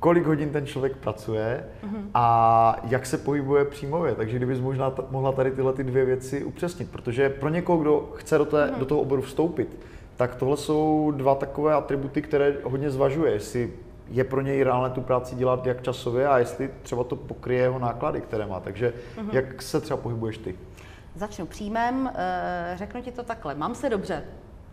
Kolik 0.00 0.26
hodin 0.26 0.50
ten 0.50 0.66
člověk 0.66 0.96
pracuje 0.96 1.64
mm-hmm. 1.84 2.02
a 2.14 2.76
jak 2.84 3.06
se 3.06 3.18
pohybuje 3.18 3.64
příjmově. 3.64 4.14
Takže 4.14 4.36
kdybys 4.36 4.60
možná 4.60 4.90
t- 4.90 5.02
mohla 5.10 5.32
tady 5.32 5.50
tyhle 5.50 5.72
ty 5.72 5.84
dvě 5.84 6.04
věci 6.04 6.44
upřesnit, 6.44 6.90
protože 6.90 7.28
pro 7.28 7.48
někoho, 7.48 7.78
kdo 7.78 8.12
chce 8.14 8.38
do, 8.38 8.44
té, 8.44 8.66
mm-hmm. 8.66 8.78
do 8.78 8.86
toho 8.86 9.00
oboru 9.00 9.22
vstoupit, 9.22 9.78
tak 10.16 10.34
tohle 10.34 10.56
jsou 10.56 11.12
dva 11.16 11.34
takové 11.34 11.74
atributy, 11.74 12.22
které 12.22 12.56
hodně 12.64 12.90
zvažuje, 12.90 13.32
jestli 13.32 13.72
je 14.08 14.24
pro 14.24 14.40
něj 14.40 14.62
reálné 14.62 14.90
tu 14.90 15.00
práci 15.00 15.34
dělat 15.34 15.66
jak 15.66 15.82
časově 15.82 16.28
a 16.28 16.38
jestli 16.38 16.70
třeba 16.82 17.04
to 17.04 17.16
pokryje 17.16 17.60
jeho 17.60 17.78
náklady, 17.78 18.20
které 18.20 18.46
má. 18.46 18.60
Takže 18.60 18.92
mm-hmm. 19.16 19.28
jak 19.32 19.62
se 19.62 19.80
třeba 19.80 19.96
pohybuješ 19.96 20.38
ty? 20.38 20.54
Začnu 21.16 21.46
příjmem, 21.46 22.10
eh, 22.14 22.74
řeknu 22.76 23.02
ti 23.02 23.12
to 23.12 23.22
takhle, 23.22 23.54
mám 23.54 23.74
se 23.74 23.90
dobře, 23.90 24.24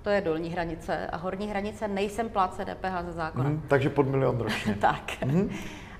to 0.01 0.09
je 0.09 0.21
dolní 0.21 0.49
hranice 0.49 1.07
a 1.07 1.17
horní 1.17 1.47
hranice 1.47 1.87
nejsem 1.87 2.29
pláce 2.29 2.65
DPH 2.65 3.05
ze 3.05 3.11
zákona. 3.11 3.49
Mm, 3.49 3.61
takže 3.67 3.89
pod 3.89 4.07
milion 4.07 4.37
ročně. 4.37 4.75
tak. 4.79 5.23
Mm. 5.25 5.49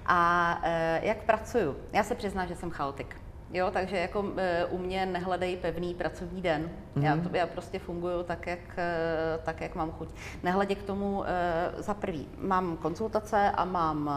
A 0.06 0.60
e, 0.64 1.00
jak 1.08 1.24
pracuju? 1.24 1.76
Já 1.94 2.04
se 2.04 2.16
přiznám, 2.16 2.48
že 2.48 2.56
jsem 2.56 2.70
chaotik. 2.70 3.16
Jo, 3.54 3.70
takže 3.74 3.98
jako 3.98 4.26
e, 4.38 4.66
u 4.66 4.78
mě 4.78 5.06
nehledej 5.06 5.58
pevný 5.58 5.94
pracovní 5.94 6.42
den. 6.42 6.70
Mm-hmm. 6.96 7.04
Já, 7.04 7.18
to, 7.18 7.30
já 7.34 7.48
prostě 7.48 7.80
funguju 7.80 8.24
tak 8.24 8.48
jak, 8.48 8.60
e, 8.78 9.40
tak, 9.44 9.62
jak 9.62 9.76
mám 9.76 9.92
chuť. 9.92 10.10
Nehledě 10.44 10.76
k 10.76 10.84
tomu 10.84 11.24
e, 11.26 11.30
za 11.78 11.94
prvý. 11.94 12.28
Mám 12.38 12.78
konzultace 12.78 13.52
a 13.52 13.66
mám 13.66 14.12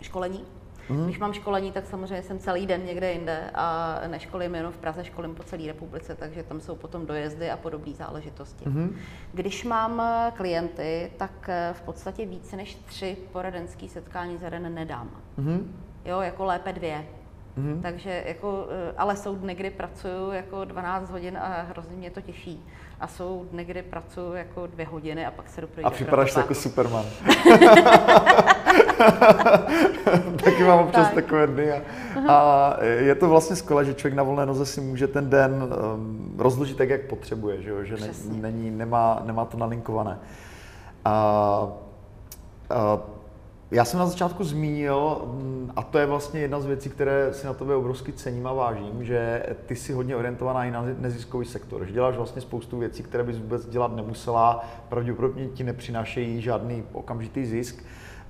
školení. 0.00 0.44
Mm. 0.88 1.04
Když 1.04 1.18
mám 1.18 1.32
školení, 1.32 1.72
tak 1.72 1.86
samozřejmě 1.86 2.22
jsem 2.22 2.38
celý 2.38 2.66
den 2.66 2.86
někde 2.86 3.12
jinde 3.12 3.50
a 3.54 4.00
neškolím 4.06 4.54
jenom 4.54 4.72
v 4.72 4.76
Praze, 4.76 5.04
školím 5.04 5.34
po 5.34 5.42
celé 5.42 5.66
republice, 5.66 6.14
takže 6.14 6.42
tam 6.42 6.60
jsou 6.60 6.76
potom 6.76 7.06
dojezdy 7.06 7.50
a 7.50 7.56
podobné 7.56 7.92
záležitosti. 7.92 8.68
Mm. 8.68 8.96
Když 9.32 9.64
mám 9.64 10.00
eh, 10.00 10.32
klienty, 10.36 11.12
tak 11.16 11.48
eh, 11.48 11.70
v 11.72 11.82
podstatě 11.82 12.26
více 12.26 12.56
než 12.56 12.74
tři 12.74 13.16
poradenské 13.32 13.88
setkání 13.88 14.38
za 14.38 14.48
den 14.48 14.74
nedám. 14.74 15.10
Mm. 15.36 15.80
Jo, 16.04 16.20
jako 16.20 16.44
lépe 16.44 16.72
dvě. 16.72 17.04
Mm. 17.56 17.82
Takže 17.82 18.22
jako, 18.26 18.66
eh, 18.70 18.94
ale 18.96 19.16
jsou 19.16 19.36
dny, 19.36 19.54
kdy 19.54 19.70
pracuju 19.70 20.32
jako 20.32 20.64
12 20.64 21.10
hodin 21.10 21.38
a 21.38 21.62
hrozně 21.62 21.96
mě 21.96 22.10
to 22.10 22.20
těší. 22.20 22.66
A 23.00 23.06
jsou 23.06 23.46
dny, 23.50 23.64
kdy 23.64 23.82
pracuju 23.82 24.32
jako 24.32 24.66
dvě 24.66 24.86
hodiny 24.86 25.26
a 25.26 25.30
pak 25.30 25.48
se 25.48 25.60
jdu 25.60 25.68
A 25.84 25.90
připadáš 25.90 26.36
jako 26.36 26.54
Superman. 26.54 27.04
Taky 30.44 30.64
mám 30.64 30.78
občas 30.78 31.06
tak. 31.06 31.14
takové 31.14 31.46
dny. 31.46 31.72
A, 31.72 31.82
a 32.28 32.76
je 32.84 33.14
to 33.14 33.28
vlastně 33.28 33.56
skvělé, 33.56 33.84
že 33.84 33.94
člověk 33.94 34.14
na 34.14 34.22
volné 34.22 34.46
noze 34.46 34.66
si 34.66 34.80
může 34.80 35.06
ten 35.06 35.30
den 35.30 35.52
um, 35.94 36.34
rozložit 36.38 36.76
tak, 36.76 36.88
jak 36.88 37.00
potřebuje, 37.00 37.62
že, 37.62 37.70
jo? 37.70 37.84
že 37.84 37.96
ne, 37.96 38.08
není, 38.30 38.70
nemá, 38.70 39.22
nemá 39.24 39.44
to 39.44 39.58
nalinkované. 39.58 40.18
A, 41.04 41.12
a 42.70 42.98
já 43.70 43.84
jsem 43.84 44.00
na 44.00 44.06
začátku 44.06 44.44
zmínil, 44.44 45.22
mm, 45.24 45.72
a 45.76 45.82
to 45.82 45.98
je 45.98 46.06
vlastně 46.06 46.40
jedna 46.40 46.60
z 46.60 46.66
věcí, 46.66 46.90
které 46.90 47.32
si 47.32 47.46
na 47.46 47.52
tebe 47.52 47.76
obrovsky 47.76 48.12
cením 48.12 48.46
a 48.46 48.52
vážím, 48.52 49.04
že 49.04 49.46
ty 49.66 49.76
jsi 49.76 49.92
hodně 49.92 50.16
orientovaná 50.16 50.64
i 50.64 50.70
na 50.70 50.84
neziskový 50.98 51.46
sektor, 51.46 51.84
že 51.84 51.92
děláš 51.92 52.16
vlastně 52.16 52.42
spoustu 52.42 52.78
věcí, 52.78 53.02
které 53.02 53.24
bys 53.24 53.38
vůbec 53.38 53.66
dělat 53.66 53.96
nemusela, 53.96 54.64
pravděpodobně 54.88 55.48
ti 55.48 55.64
nepřinášejí 55.64 56.42
žádný 56.42 56.84
okamžitý 56.92 57.46
zisk. 57.46 57.84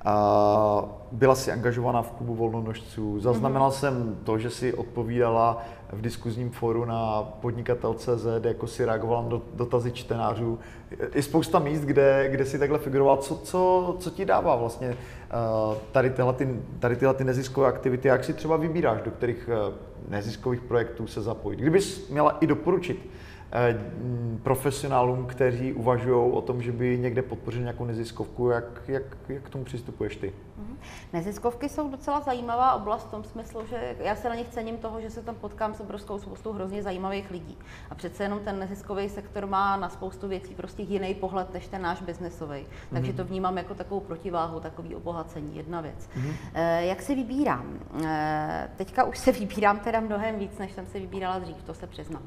A 0.04 0.84
byla 1.12 1.34
si 1.34 1.52
angažovaná 1.52 2.02
v 2.02 2.10
klubu 2.10 2.34
volnonožců. 2.34 3.20
Zaznamenal 3.20 3.70
mm-hmm. 3.70 3.80
jsem 3.80 4.18
to, 4.24 4.38
že 4.38 4.50
si 4.50 4.74
odpovídala 4.74 5.62
v 5.92 6.00
diskuzním 6.00 6.50
fóru 6.50 6.84
na 6.84 7.22
podnikatel.cz, 7.22 8.26
jako 8.44 8.66
si 8.66 8.84
reagovala 8.84 9.22
na 9.28 9.40
dotazy 9.54 9.92
čtenářů. 9.92 10.58
Je 11.14 11.22
spousta 11.22 11.58
míst, 11.58 11.80
kde, 11.80 12.28
kde 12.30 12.44
si 12.44 12.58
takhle 12.58 12.78
figuroval. 12.78 13.16
Co, 13.16 13.36
co, 13.36 13.96
co 13.98 14.10
ti 14.10 14.24
dává 14.24 14.56
vlastně 14.56 14.96
tady 15.92 16.10
tyhle, 16.10 16.32
ty, 16.32 16.60
tady 16.78 16.96
tyhle 16.96 17.14
ty 17.14 17.24
neziskové 17.24 17.68
aktivity? 17.68 18.08
Jak 18.08 18.24
si 18.24 18.32
třeba 18.32 18.56
vybíráš, 18.56 19.02
do 19.02 19.10
kterých 19.10 19.50
eh, 19.52 19.74
neziskových 20.08 20.60
projektů 20.60 21.06
se 21.06 21.22
zapojit? 21.22 21.60
Kdybys 21.60 22.08
měla 22.08 22.30
i 22.40 22.46
doporučit 22.46 23.10
Eh, 23.33 23.33
profesionálům, 24.42 25.26
kteří 25.26 25.72
uvažují 25.72 26.32
o 26.32 26.40
tom, 26.40 26.62
že 26.62 26.72
by 26.72 26.98
někde 26.98 27.22
podpořili 27.22 27.62
nějakou 27.62 27.84
neziskovku. 27.84 28.48
Jak, 28.48 28.82
jak, 28.88 29.02
jak 29.28 29.42
k 29.42 29.48
tomu 29.48 29.64
přistupuješ 29.64 30.16
ty? 30.16 30.32
Mhm. 30.58 30.78
Neziskovky 31.12 31.68
jsou 31.68 31.90
docela 31.90 32.20
zajímavá 32.20 32.74
oblast 32.74 33.06
v 33.06 33.10
tom 33.10 33.24
smyslu, 33.24 33.66
že 33.66 33.96
já 33.98 34.16
se 34.16 34.28
na 34.28 34.34
nich 34.34 34.48
cením 34.48 34.76
toho, 34.76 35.00
že 35.00 35.10
se 35.10 35.22
tam 35.22 35.34
potkám 35.34 35.74
s 35.74 35.80
obrovskou 35.80 36.18
spoustou 36.18 36.52
hrozně 36.52 36.82
zajímavých 36.82 37.30
lidí. 37.30 37.58
A 37.90 37.94
přece 37.94 38.22
jenom 38.22 38.40
ten 38.40 38.58
neziskový 38.58 39.08
sektor 39.08 39.46
má 39.46 39.76
na 39.76 39.88
spoustu 39.88 40.28
věcí 40.28 40.54
prostě 40.54 40.82
jiný 40.82 41.14
pohled 41.14 41.54
než 41.54 41.66
ten 41.66 41.82
náš 41.82 42.02
biznesový. 42.02 42.66
Takže 42.92 43.12
mm-hmm. 43.12 43.16
to 43.16 43.24
vnímám 43.24 43.56
jako 43.56 43.74
takovou 43.74 44.00
protiváhu, 44.00 44.60
takový 44.60 44.94
obohacení. 44.94 45.56
Jedna 45.56 45.80
věc. 45.80 46.08
Mm-hmm. 46.16 46.34
E, 46.54 46.86
jak 46.86 47.02
se 47.02 47.14
vybírám? 47.14 47.78
E, 48.04 48.70
teďka 48.76 49.04
už 49.04 49.18
se 49.18 49.32
vybírám 49.32 49.78
teda 49.78 50.00
mnohem 50.00 50.38
víc, 50.38 50.58
než 50.58 50.72
jsem 50.72 50.86
se 50.86 50.98
vybírala 50.98 51.38
dřív, 51.38 51.62
to 51.62 51.74
se 51.74 51.86
přiznám. 51.86 52.22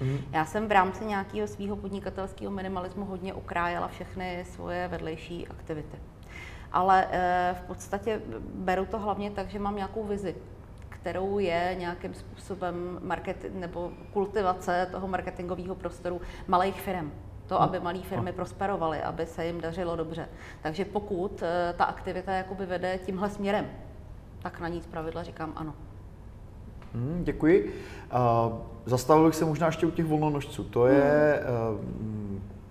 Mm. 0.00 0.18
Já 0.32 0.44
jsem 0.44 0.68
v 0.68 0.72
rámci 0.72 1.04
nějakého 1.04 1.48
svého 1.48 1.76
podnikatelského 1.76 2.52
minimalismu 2.52 3.04
hodně 3.04 3.34
ukrájela 3.34 3.88
všechny 3.88 4.44
svoje 4.50 4.88
vedlejší 4.88 5.48
aktivity. 5.48 5.98
Ale 6.72 7.06
e, 7.10 7.54
v 7.54 7.60
podstatě 7.60 8.22
beru 8.54 8.86
to 8.86 8.98
hlavně 8.98 9.30
tak, 9.30 9.50
že 9.50 9.58
mám 9.58 9.76
nějakou 9.76 10.04
vizi, 10.04 10.36
kterou 10.88 11.38
je 11.38 11.74
nějakým 11.78 12.14
způsobem 12.14 12.98
market, 13.02 13.54
nebo 13.54 13.90
kultivace 14.12 14.88
toho 14.90 15.08
marketingového 15.08 15.74
prostoru 15.74 16.20
malých 16.46 16.80
firm. 16.80 17.12
To, 17.46 17.54
mhm. 17.54 17.64
aby 17.64 17.80
malé 17.80 17.98
firmy 17.98 18.32
prosperovaly, 18.32 19.02
aby 19.02 19.26
se 19.26 19.46
jim 19.46 19.60
dařilo 19.60 19.96
dobře. 19.96 20.28
Takže 20.62 20.84
pokud 20.84 21.42
e, 21.42 21.74
ta 21.76 21.84
aktivita 21.84 22.32
jakoby 22.32 22.66
vede 22.66 22.98
tímhle 22.98 23.30
směrem, 23.30 23.70
tak 24.42 24.60
na 24.60 24.68
ní 24.68 24.82
zpravidla 24.82 25.22
říkám 25.22 25.52
ano. 25.56 25.74
Hmm, 26.94 27.20
děkuji. 27.24 27.74
Uh, 28.46 28.52
zastavil 28.86 29.26
bych 29.26 29.34
se 29.34 29.44
možná 29.44 29.66
ještě 29.66 29.86
u 29.86 29.90
těch 29.90 30.06
volnonožců. 30.06 30.64
To 30.64 30.86
je 30.86 31.40
uh, 31.72 31.80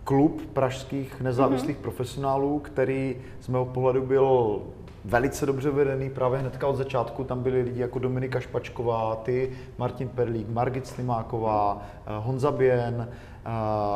klub 0.03 0.41
pražských 0.53 1.21
nezávislých 1.21 1.77
mm-hmm. 1.77 1.81
profesionálů, 1.81 2.59
který 2.59 3.15
z 3.39 3.47
mého 3.47 3.65
pohledu 3.65 4.05
byl 4.05 4.59
velice 5.05 5.45
dobře 5.45 5.69
vedený 5.69 6.09
právě 6.09 6.39
hnedka 6.39 6.67
od 6.67 6.75
začátku. 6.75 7.23
Tam 7.23 7.43
byli 7.43 7.61
lidi 7.61 7.81
jako 7.81 7.99
Dominika 7.99 8.39
Špačková, 8.39 9.15
ty, 9.15 9.51
Martin 9.77 10.09
Perlík, 10.09 10.49
Margit 10.49 10.87
Slimáková, 10.87 11.73
uh, 11.73 12.25
Honza 12.25 12.51
Bien 12.51 12.95
uh, 12.95 13.51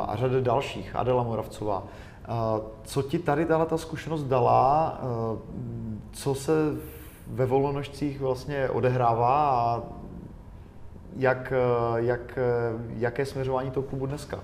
a 0.07 0.15
řada 0.15 0.39
dalších, 0.39 0.95
Adela 0.95 1.23
Moravcová. 1.23 1.83
Co 2.83 3.01
ti 3.01 3.19
tady 3.19 3.45
tahle 3.45 3.65
ta 3.65 3.77
zkušenost 3.77 4.23
dala? 4.23 4.99
Uh, 5.33 5.39
co 6.11 6.35
se 6.35 6.53
ve 7.27 7.45
volnonožcích 7.45 8.19
vlastně 8.19 8.69
odehrává 8.69 9.49
a 9.49 9.83
jak, 11.15 11.53
eh, 11.55 12.01
jak, 12.01 12.37
eh, 12.37 12.41
jaké 12.97 13.25
směřování 13.25 13.71
toho 13.71 13.87
klubu 13.87 14.05
dneska? 14.05 14.39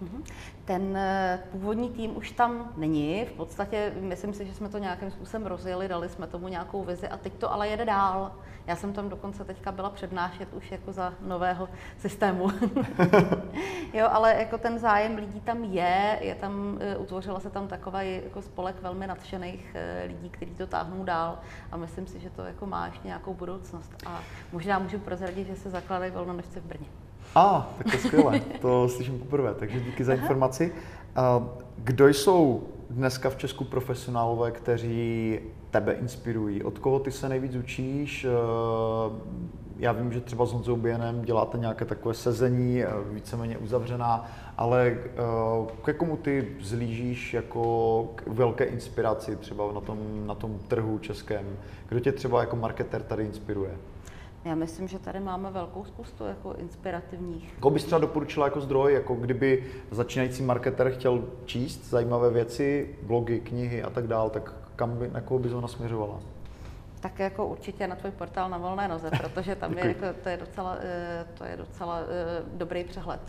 Mhm. 0.00 0.22
Ten 0.70 0.96
eh, 0.96 1.42
původní 1.50 1.90
tým 1.90 2.16
už 2.16 2.30
tam 2.30 2.72
není. 2.76 3.24
V 3.24 3.32
podstatě 3.32 3.92
myslím 4.00 4.34
si, 4.34 4.46
že 4.46 4.54
jsme 4.54 4.68
to 4.68 4.78
nějakým 4.78 5.10
způsobem 5.10 5.46
rozjeli, 5.46 5.88
dali 5.88 6.08
jsme 6.08 6.26
tomu 6.26 6.48
nějakou 6.48 6.84
vizi 6.84 7.08
a 7.08 7.16
teď 7.16 7.32
to 7.32 7.52
ale 7.52 7.68
jede 7.68 7.84
dál. 7.84 8.32
Já 8.66 8.76
jsem 8.76 8.92
tam 8.92 9.08
dokonce 9.08 9.44
teďka 9.44 9.72
byla 9.72 9.90
přednášet 9.90 10.52
už 10.52 10.70
jako 10.70 10.92
za 10.92 11.14
nového 11.20 11.68
systému. 11.98 12.48
jo, 13.92 14.08
ale 14.10 14.34
jako 14.34 14.58
ten 14.58 14.78
zájem 14.78 15.16
lidí 15.16 15.40
tam 15.40 15.64
je, 15.64 16.18
je 16.20 16.34
tam, 16.34 16.78
eh, 16.80 16.96
utvořila 16.96 17.40
se 17.40 17.50
tam 17.50 17.68
takový 17.68 18.20
jako 18.24 18.42
spolek 18.42 18.82
velmi 18.82 19.06
nadšených 19.06 19.70
eh, 19.74 20.04
lidí, 20.06 20.30
kteří 20.30 20.54
to 20.54 20.66
táhnou 20.66 21.04
dál 21.04 21.38
a 21.72 21.76
myslím 21.76 22.06
si, 22.06 22.20
že 22.20 22.30
to 22.30 22.42
jako 22.42 22.66
má 22.66 22.86
ještě 22.86 23.06
nějakou 23.06 23.34
budoucnost. 23.34 23.92
A 24.06 24.20
možná 24.52 24.78
můžu 24.78 24.98
prozradit, 24.98 25.46
že 25.46 25.56
se 25.56 25.70
zakládají 25.70 26.12
volnonožci 26.12 26.60
v 26.60 26.64
Brně. 26.64 27.09
A, 27.34 27.56
ah, 27.56 27.78
tak 27.78 27.92
to 27.92 27.98
skvěle, 27.98 28.40
to 28.60 28.88
slyším 28.88 29.18
poprvé, 29.18 29.54
takže 29.54 29.80
díky 29.80 30.04
za 30.04 30.14
informaci. 30.14 30.72
Kdo 31.76 32.08
jsou 32.08 32.62
dneska 32.90 33.30
v 33.30 33.36
Česku 33.36 33.64
profesionálové, 33.64 34.50
kteří 34.50 35.40
tebe 35.70 35.92
inspirují? 35.92 36.62
Od 36.62 36.78
koho 36.78 36.98
ty 36.98 37.12
se 37.12 37.28
nejvíc 37.28 37.54
učíš? 37.54 38.26
Já 39.76 39.92
vím, 39.92 40.12
že 40.12 40.20
třeba 40.20 40.46
s 40.46 40.52
Honzou 40.52 40.76
Bienem 40.76 41.22
děláte 41.22 41.58
nějaké 41.58 41.84
takové 41.84 42.14
sezení, 42.14 42.82
víceméně 43.12 43.58
uzavřená, 43.58 44.30
ale 44.58 44.98
ke 45.84 45.92
komu 45.92 46.16
ty 46.16 46.56
zlížíš 46.60 47.34
jako 47.34 48.12
k 48.14 48.26
velké 48.26 48.64
inspiraci 48.64 49.36
třeba 49.36 49.72
na 49.72 49.80
tom, 49.80 50.26
na 50.26 50.34
tom 50.34 50.58
trhu 50.68 50.98
českém? 50.98 51.44
Kdo 51.88 52.00
tě 52.00 52.12
třeba 52.12 52.40
jako 52.40 52.56
marketer 52.56 53.02
tady 53.02 53.24
inspiruje? 53.24 53.76
Já 54.44 54.54
myslím, 54.54 54.88
že 54.88 54.98
tady 54.98 55.20
máme 55.20 55.50
velkou 55.50 55.84
spoustu 55.84 56.24
jako 56.24 56.54
inspirativních. 56.54 57.54
Koho 57.60 57.70
bys 57.70 57.84
třeba 57.84 57.98
doporučila 57.98 58.46
jako 58.46 58.60
zdroj, 58.60 58.94
jako 58.94 59.14
kdyby 59.14 59.64
začínající 59.90 60.42
marketer 60.42 60.90
chtěl 60.90 61.24
číst 61.44 61.84
zajímavé 61.90 62.30
věci, 62.30 62.96
blogy, 63.02 63.40
knihy 63.40 63.82
a 63.82 63.90
tak 63.90 64.06
dál, 64.06 64.30
tak 64.30 64.54
kam 64.76 64.98
by, 64.98 65.08
na 65.08 65.20
koho 65.20 65.38
bys 65.38 65.52
ho 65.52 65.60
nasměřovala? 65.60 66.20
Tak 67.00 67.18
jako 67.18 67.46
určitě 67.46 67.86
na 67.86 67.96
tvůj 67.96 68.10
portál 68.10 68.50
na 68.50 68.58
volné 68.58 68.88
noze, 68.88 69.10
protože 69.20 69.56
tam 69.56 69.78
je, 69.78 69.86
jako, 69.86 70.06
to 70.22 70.28
je 70.28 70.36
docela, 70.36 70.76
eh, 70.80 71.26
to 71.38 71.44
je 71.44 71.56
docela 71.56 72.00
eh, 72.00 72.42
dobrý 72.54 72.84
přehled. 72.84 73.20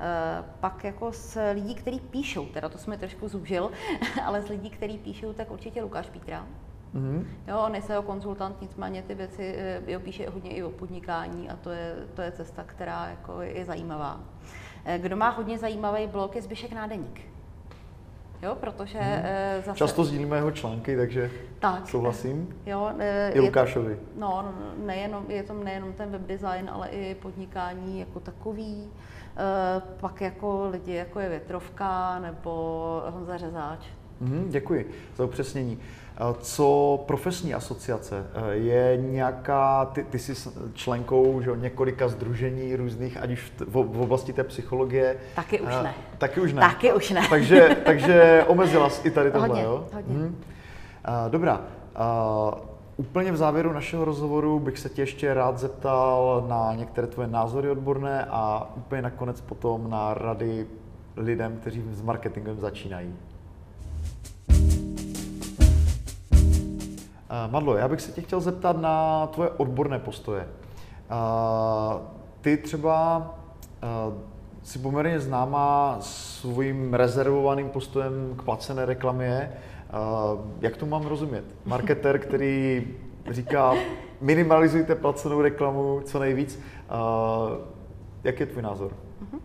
Eh, 0.00 0.44
pak 0.60 0.84
jako 0.84 1.12
s 1.12 1.52
lidí, 1.52 1.74
kteří 1.74 2.00
píšou, 2.00 2.46
teda 2.46 2.68
to 2.68 2.78
jsme 2.78 2.98
trošku 2.98 3.28
zúžil, 3.28 3.70
ale 4.24 4.42
s 4.42 4.48
lidí, 4.48 4.70
kteří 4.70 4.98
píšou, 4.98 5.32
tak 5.32 5.50
určitě 5.50 5.82
Lukáš 5.82 6.06
Pítra, 6.06 6.46
Mm-hmm. 6.94 7.24
Jo, 7.48 7.58
on 7.66 7.74
je 7.74 7.82
SEO 7.82 8.02
konzultant, 8.02 8.60
nicméně 8.60 9.02
ty 9.02 9.14
věci 9.14 9.54
eh, 9.56 9.82
jo, 9.86 10.00
píše 10.00 10.30
hodně 10.30 10.50
i 10.50 10.62
o 10.62 10.70
podnikání 10.70 11.50
a 11.50 11.56
to 11.56 11.70
je, 11.70 11.94
to 12.14 12.22
je 12.22 12.32
cesta, 12.32 12.64
která 12.66 13.06
jako 13.06 13.42
je 13.42 13.64
zajímavá. 13.64 14.20
Eh, 14.84 14.98
kdo 14.98 15.16
má 15.16 15.28
hodně 15.28 15.58
zajímavý 15.58 16.06
blog, 16.06 16.36
je 16.36 16.42
Zbyšek 16.42 16.72
Nádeník. 16.72 17.20
Jo, 18.42 18.54
protože 18.60 18.98
hmm. 18.98 19.22
zase... 19.64 19.78
Často 19.78 20.04
sdílíme 20.04 20.36
jeho 20.36 20.50
články, 20.50 20.96
takže 20.96 21.30
tak, 21.58 21.88
souhlasím. 21.88 22.60
Jo, 22.66 22.90
I 23.32 23.40
Lukášovi. 23.40 23.94
To, 23.94 24.00
no, 24.20 24.54
nejenom, 24.84 25.24
je 25.28 25.42
to 25.42 25.54
nejenom 25.54 25.92
ten 25.92 26.10
webdesign, 26.10 26.70
ale 26.72 26.88
i 26.88 27.14
podnikání 27.14 28.00
jako 28.00 28.20
takový. 28.20 28.88
E, 29.36 29.80
pak 30.00 30.20
jako 30.20 30.68
lidi, 30.70 30.94
jako 30.94 31.20
je 31.20 31.28
Větrovka 31.28 32.18
nebo 32.18 33.02
Honza 33.10 33.36
Řezáč. 33.36 33.86
Hmm, 34.24 34.46
děkuji 34.48 34.90
za 35.16 35.24
upřesnění. 35.24 35.78
Co 36.40 36.98
profesní 37.06 37.54
asociace? 37.54 38.26
Je 38.50 38.96
nějaká, 38.96 39.84
ty, 39.84 40.04
ty 40.04 40.18
jsi 40.18 40.50
členkou 40.74 41.40
že, 41.40 41.50
několika 41.56 42.08
združení 42.08 42.76
různých, 42.76 43.16
ať 43.16 43.30
už 43.30 43.52
v, 43.58 43.72
v 43.72 44.00
oblasti 44.00 44.32
té 44.32 44.44
psychologie? 44.44 45.16
Taky 45.34 45.60
už 45.60 45.68
ne. 45.82 45.94
Taky 46.18 46.40
už 46.40 46.52
ne. 46.52 46.60
Taky 46.60 46.92
už 46.92 47.10
ne. 47.10 47.26
takže, 47.30 47.76
takže 47.84 48.44
omezila 48.48 48.90
jsi 48.90 49.08
i 49.08 49.10
tady 49.10 49.30
tohle, 49.30 49.48
hodně, 49.48 49.62
jo? 49.62 49.86
Hodně. 49.92 50.14
Hmm. 50.14 50.40
Dobrá. 51.28 51.60
Úplně 52.96 53.32
v 53.32 53.36
závěru 53.36 53.72
našeho 53.72 54.04
rozhovoru 54.04 54.60
bych 54.60 54.78
se 54.78 54.88
tě 54.88 55.02
ještě 55.02 55.34
rád 55.34 55.58
zeptal 55.58 56.44
na 56.48 56.74
některé 56.74 57.06
tvoje 57.06 57.28
názory 57.28 57.70
odborné 57.70 58.24
a 58.30 58.72
úplně 58.76 59.02
nakonec 59.02 59.40
potom 59.40 59.90
na 59.90 60.14
rady 60.14 60.66
lidem, 61.16 61.56
kteří 61.60 61.84
s 61.92 62.02
marketingem 62.02 62.60
začínají. 62.60 63.14
Eh, 67.34 67.48
Madlo, 67.50 67.76
já 67.76 67.88
bych 67.88 68.00
se 68.00 68.12
tě 68.12 68.20
chtěl 68.20 68.40
zeptat 68.40 68.80
na 68.80 69.26
tvoje 69.26 69.50
odborné 69.50 69.98
postoje. 69.98 70.48
Eh, 71.10 71.98
ty 72.40 72.56
třeba 72.56 73.30
eh, 73.82 73.86
si 74.62 74.78
poměrně 74.78 75.20
známá 75.20 75.96
svým 76.00 76.94
rezervovaným 76.94 77.68
postojem 77.68 78.34
k 78.36 78.42
placené 78.42 78.86
reklamě. 78.86 79.52
Jak 80.60 80.76
to 80.76 80.86
mám 80.86 81.06
rozumět? 81.06 81.44
Marketer, 81.64 82.18
který 82.18 82.86
říká, 83.30 83.74
minimalizujte 84.20 84.94
placenou 84.94 85.42
reklamu 85.42 86.00
co 86.04 86.18
nejvíc. 86.18 86.60
Jak 88.24 88.40
je 88.40 88.46
tvůj 88.46 88.62
názor? 88.62 88.92
Mhm. 89.20 89.40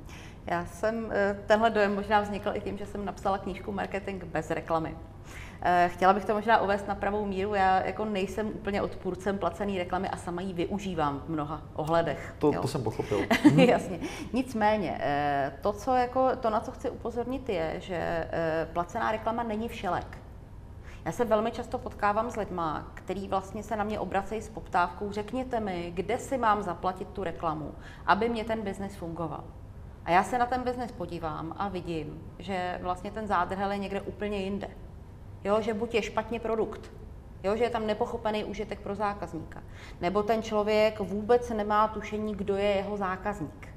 Já 0.49 0.65
jsem, 0.65 1.13
tenhle 1.45 1.69
dojem 1.69 1.95
možná 1.95 2.21
vznikl 2.21 2.51
i 2.53 2.61
tím, 2.61 2.77
že 2.77 2.85
jsem 2.85 3.05
napsala 3.05 3.37
knížku 3.37 3.71
Marketing 3.71 4.23
bez 4.23 4.51
reklamy. 4.51 4.95
Eh, 5.61 5.89
chtěla 5.93 6.13
bych 6.13 6.25
to 6.25 6.33
možná 6.33 6.61
uvést 6.61 6.87
na 6.87 6.95
pravou 6.95 7.25
míru. 7.25 7.53
Já 7.53 7.85
jako 7.85 8.05
nejsem 8.05 8.47
úplně 8.47 8.81
odpůrcem 8.81 9.37
placené 9.37 9.77
reklamy 9.77 10.09
a 10.09 10.17
sama 10.17 10.41
ji 10.41 10.53
využívám 10.53 11.19
v 11.19 11.29
mnoha 11.29 11.61
ohledech. 11.73 12.35
To, 12.39 12.51
to 12.51 12.67
jsem 12.67 12.83
pochopil. 12.83 13.19
Jasně. 13.55 13.99
Nicméně, 14.33 14.97
eh, 15.01 15.53
to, 15.61 15.73
co 15.73 15.95
jako, 15.95 16.35
to, 16.35 16.49
na 16.49 16.59
co 16.59 16.71
chci 16.71 16.89
upozornit, 16.89 17.49
je, 17.49 17.75
že 17.77 17.95
eh, 17.95 18.67
placená 18.73 19.11
reklama 19.11 19.43
není 19.43 19.69
všelek. 19.69 20.17
Já 21.05 21.11
se 21.11 21.25
velmi 21.25 21.51
často 21.51 21.77
potkávám 21.77 22.31
s 22.31 22.35
lidmi, 22.35 22.61
který 22.93 23.27
vlastně 23.27 23.63
se 23.63 23.75
na 23.75 23.83
mě 23.83 23.99
obracejí 23.99 24.41
s 24.41 24.49
poptávkou, 24.49 25.11
řekněte 25.11 25.59
mi, 25.59 25.91
kde 25.95 26.17
si 26.17 26.37
mám 26.37 26.61
zaplatit 26.61 27.07
tu 27.07 27.23
reklamu, 27.23 27.71
aby 28.05 28.29
mě 28.29 28.43
ten 28.43 28.61
biznis 28.61 28.95
fungoval. 28.95 29.43
A 30.05 30.11
já 30.11 30.23
se 30.23 30.37
na 30.37 30.45
ten 30.45 30.63
biznis 30.63 30.91
podívám 30.91 31.53
a 31.57 31.67
vidím, 31.67 32.21
že 32.39 32.79
vlastně 32.81 33.11
ten 33.11 33.27
zádrhel 33.27 33.71
je 33.71 33.77
někde 33.77 34.01
úplně 34.01 34.37
jinde. 34.37 34.67
Jo, 35.43 35.61
že 35.61 35.73
buď 35.73 35.95
je 35.95 36.01
špatně 36.01 36.39
produkt, 36.39 36.91
jo, 37.43 37.55
že 37.55 37.63
je 37.63 37.69
tam 37.69 37.87
nepochopený 37.87 38.43
užitek 38.43 38.79
pro 38.79 38.95
zákazníka, 38.95 39.63
nebo 40.01 40.23
ten 40.23 40.43
člověk 40.43 40.99
vůbec 40.99 41.49
nemá 41.49 41.87
tušení, 41.87 42.35
kdo 42.35 42.55
je 42.55 42.69
jeho 42.69 42.97
zákazník. 42.97 43.67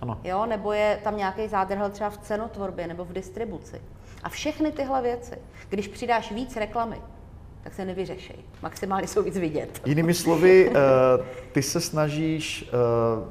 Ano. 0.00 0.20
Jo, 0.24 0.46
nebo 0.46 0.72
je 0.72 1.00
tam 1.04 1.16
nějaký 1.16 1.48
zádrhel 1.48 1.90
třeba 1.90 2.10
v 2.10 2.18
cenotvorbě 2.18 2.86
nebo 2.86 3.04
v 3.04 3.12
distribuci. 3.12 3.82
A 4.22 4.28
všechny 4.28 4.72
tyhle 4.72 5.02
věci, 5.02 5.38
když 5.68 5.88
přidáš 5.88 6.32
víc 6.32 6.56
reklamy, 6.56 6.96
tak 7.62 7.74
se 7.74 7.84
nevyřešej. 7.84 8.36
Maximálně 8.62 9.08
jsou 9.08 9.22
víc 9.22 9.38
vidět. 9.38 9.80
Jinými 9.86 10.14
slovy, 10.14 10.68
uh, 10.68 10.74
ty 11.52 11.62
se 11.62 11.80
snažíš 11.80 12.70
uh, 13.18 13.28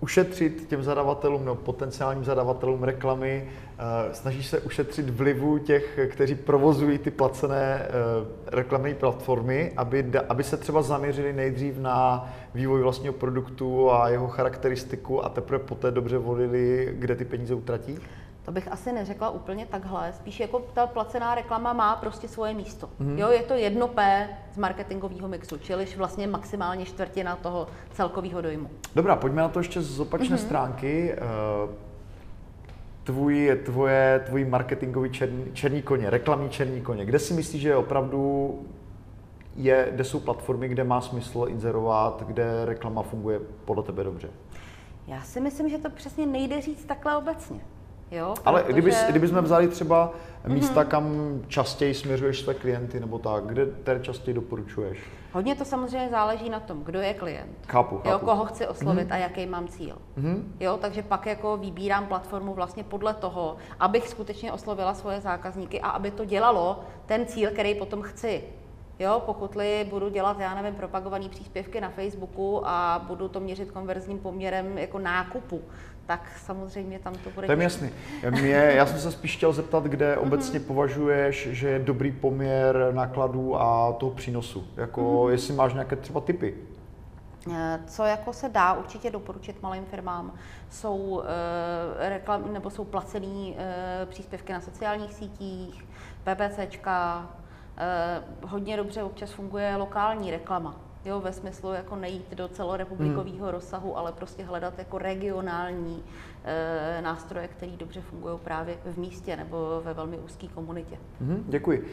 ušetřit 0.00 0.66
těm 0.68 0.82
zadavatelům 0.82 1.44
nebo 1.44 1.54
potenciálním 1.54 2.24
zadavatelům 2.24 2.82
reklamy, 2.82 3.48
uh, 3.48 4.12
snažíš 4.12 4.46
se 4.46 4.60
ušetřit 4.60 5.10
vlivu 5.10 5.58
těch, 5.58 5.98
kteří 6.10 6.34
provozují 6.34 6.98
ty 6.98 7.10
placené 7.10 7.88
uh, 7.88 8.28
reklamní 8.46 8.94
platformy, 8.94 9.72
aby, 9.76 10.12
aby 10.28 10.44
se 10.44 10.56
třeba 10.56 10.82
zaměřili 10.82 11.32
nejdřív 11.32 11.78
na 11.78 12.28
vývoj 12.54 12.82
vlastního 12.82 13.14
produktu 13.14 13.90
a 13.90 14.08
jeho 14.08 14.28
charakteristiku 14.28 15.24
a 15.24 15.28
teprve 15.28 15.58
poté 15.58 15.90
dobře 15.90 16.18
volili, 16.18 16.88
kde 16.92 17.16
ty 17.16 17.24
peníze 17.24 17.54
utratí? 17.54 17.98
To 18.44 18.52
bych 18.52 18.72
asi 18.72 18.92
neřekla 18.92 19.30
úplně 19.30 19.66
takhle. 19.66 20.12
Spíš 20.12 20.40
jako 20.40 20.62
ta 20.74 20.86
placená 20.86 21.34
reklama 21.34 21.72
má 21.72 21.96
prostě 21.96 22.28
svoje 22.28 22.54
místo. 22.54 22.86
Mm-hmm. 23.00 23.18
Jo, 23.18 23.28
je 23.28 23.42
to 23.42 23.54
jedno 23.54 23.88
P 23.88 24.28
z 24.52 24.56
marketingového 24.56 25.28
mixu, 25.28 25.58
čili 25.58 25.86
vlastně 25.96 26.26
maximálně 26.26 26.84
čtvrtina 26.84 27.36
toho 27.36 27.66
celkového 27.92 28.40
dojmu. 28.40 28.70
Dobrá, 28.94 29.16
pojďme 29.16 29.42
na 29.42 29.48
to 29.48 29.60
ještě 29.60 29.82
z 29.82 30.00
opačné 30.00 30.36
mm-hmm. 30.36 30.46
stránky. 30.46 31.12
Eh, 31.12 31.18
tvůj, 33.04 33.60
tvoje, 33.64 34.22
tvůj 34.26 34.44
marketingový 34.44 35.10
černý, 35.10 35.44
černý 35.52 35.82
koně, 35.82 36.10
reklamní 36.10 36.50
černý 36.50 36.80
koně. 36.80 37.04
Kde 37.04 37.18
si 37.18 37.34
myslíš, 37.34 37.62
že 37.62 37.76
opravdu 37.76 38.54
je, 39.56 39.88
kde 39.92 40.04
jsou 40.04 40.20
platformy, 40.20 40.68
kde 40.68 40.84
má 40.84 41.00
smysl 41.00 41.46
inzerovat, 41.48 42.22
kde 42.26 42.64
reklama 42.64 43.02
funguje 43.02 43.40
podle 43.64 43.82
tebe 43.82 44.04
dobře? 44.04 44.28
Já 45.06 45.22
si 45.22 45.40
myslím, 45.40 45.68
že 45.68 45.78
to 45.78 45.90
přesně 45.90 46.26
nejde 46.26 46.60
říct 46.60 46.84
takhle 46.84 47.16
obecně. 47.16 47.60
Jo, 48.10 48.34
Ale 48.44 48.62
protože... 48.62 48.72
kdyby, 48.72 48.92
kdyby 49.08 49.28
jsme 49.28 49.40
vzali 49.40 49.68
třeba 49.68 50.12
místa, 50.46 50.82
mm-hmm. 50.82 50.88
kam 50.88 51.40
častěji 51.48 51.94
směřuješ 51.94 52.40
své 52.40 52.54
klienty 52.54 53.00
nebo 53.00 53.18
tak, 53.18 53.46
kde 53.46 53.66
tady 53.66 54.00
častěji 54.00 54.34
doporučuješ? 54.34 54.98
Hodně 55.32 55.54
to 55.54 55.64
samozřejmě 55.64 56.08
záleží 56.08 56.50
na 56.50 56.60
tom, 56.60 56.84
kdo 56.84 57.00
je 57.00 57.14
klient. 57.14 57.58
Chápu, 57.68 57.96
chápu. 57.96 58.08
Jo, 58.08 58.18
koho 58.18 58.44
chci 58.44 58.66
oslovit 58.66 59.08
mm-hmm. 59.08 59.14
a 59.14 59.16
jaký 59.16 59.46
mám 59.46 59.68
cíl. 59.68 59.96
Mm-hmm. 60.18 60.42
Jo, 60.60 60.78
takže 60.80 61.02
pak 61.02 61.26
jako 61.26 61.56
vybírám 61.56 62.06
platformu 62.06 62.54
vlastně 62.54 62.84
podle 62.84 63.14
toho, 63.14 63.56
abych 63.80 64.08
skutečně 64.08 64.52
oslovila 64.52 64.94
svoje 64.94 65.20
zákazníky 65.20 65.80
a 65.80 65.88
aby 65.88 66.10
to 66.10 66.24
dělalo 66.24 66.80
ten 67.06 67.26
cíl, 67.26 67.50
který 67.50 67.74
potom 67.74 68.02
chci. 68.02 68.44
Jo, 68.98 69.22
pokud 69.26 69.56
budu 69.90 70.08
dělat, 70.08 70.40
já 70.40 70.54
nevím, 70.54 70.74
propagované 70.74 71.28
příspěvky 71.28 71.80
na 71.80 71.90
Facebooku 71.90 72.62
a 72.64 73.04
budu 73.06 73.28
to 73.28 73.40
měřit 73.40 73.70
konverzním 73.70 74.18
poměrem 74.18 74.78
jako 74.78 74.98
nákupu, 74.98 75.62
tak 76.06 76.30
samozřejmě 76.44 76.98
tam 76.98 77.14
to 77.14 77.30
bude. 77.30 77.46
To 77.46 77.52
je 77.52 77.62
jasný. 77.62 77.90
Mě, 78.30 78.50
já 78.52 78.86
jsem 78.86 78.98
se 78.98 79.12
spíš 79.12 79.36
chtěl 79.36 79.52
zeptat, 79.52 79.84
kde 79.84 80.16
mhm. 80.16 80.26
obecně 80.26 80.60
považuješ, 80.60 81.48
že 81.50 81.68
je 81.68 81.78
dobrý 81.78 82.12
poměr 82.12 82.90
nákladů 82.92 83.60
a 83.60 83.92
toho 83.92 84.12
přínosu. 84.12 84.66
Jako, 84.76 85.00
mm-hmm. 85.00 85.28
jestli 85.28 85.54
máš 85.54 85.72
nějaké 85.72 85.96
třeba 85.96 86.20
typy. 86.20 86.54
Eh, 87.52 87.80
co 87.86 88.04
jako 88.04 88.32
se 88.32 88.48
dá 88.48 88.72
určitě 88.72 89.10
doporučit 89.10 89.62
malým 89.62 89.84
firmám, 89.84 90.32
jsou 90.70 91.22
e, 91.22 92.08
reklam, 92.08 92.52
nebo 92.52 92.70
jsou 92.70 92.84
placené 92.84 93.54
e, 93.56 94.06
příspěvky 94.06 94.52
na 94.52 94.60
sociálních 94.60 95.14
sítích, 95.14 95.84
PPCčka, 96.24 97.30
e, 97.76 98.22
hodně 98.46 98.76
dobře 98.76 99.02
občas 99.02 99.30
funguje 99.30 99.76
lokální 99.76 100.30
reklama. 100.30 100.89
Jo, 101.04 101.20
ve 101.20 101.32
smyslu 101.32 101.72
jako 101.72 101.96
nejít 101.96 102.34
do 102.34 102.48
celorepublikového 102.48 103.44
hmm. 103.44 103.48
rozsahu, 103.48 103.98
ale 103.98 104.12
prostě 104.12 104.42
hledat 104.42 104.78
jako 104.78 104.98
regionální 104.98 106.02
e, 106.44 107.02
nástroje, 107.02 107.48
které 107.48 107.72
dobře 107.72 108.00
fungují 108.00 108.38
právě 108.44 108.74
v 108.84 108.98
místě 108.98 109.36
nebo 109.36 109.82
ve 109.84 109.94
velmi 109.94 110.18
úzké 110.18 110.48
komunitě. 110.48 110.96
Hmm, 111.20 111.44
děkuji. 111.48 111.86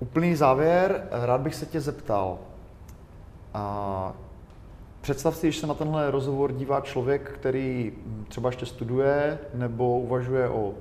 Úplný 0.00 0.34
závěr, 0.36 1.08
rád 1.10 1.40
bych 1.40 1.54
se 1.54 1.66
tě 1.66 1.80
zeptal. 1.80 2.38
A 3.54 4.12
představ 5.00 5.36
si, 5.36 5.52
že 5.52 5.60
se 5.60 5.66
na 5.66 5.74
tenhle 5.74 6.10
rozhovor 6.10 6.52
dívá 6.52 6.80
člověk, 6.80 7.30
který 7.30 7.92
třeba 8.28 8.48
ještě 8.48 8.66
studuje 8.66 9.38
nebo 9.54 10.00
uvažuje 10.00 10.48
o 10.48 10.74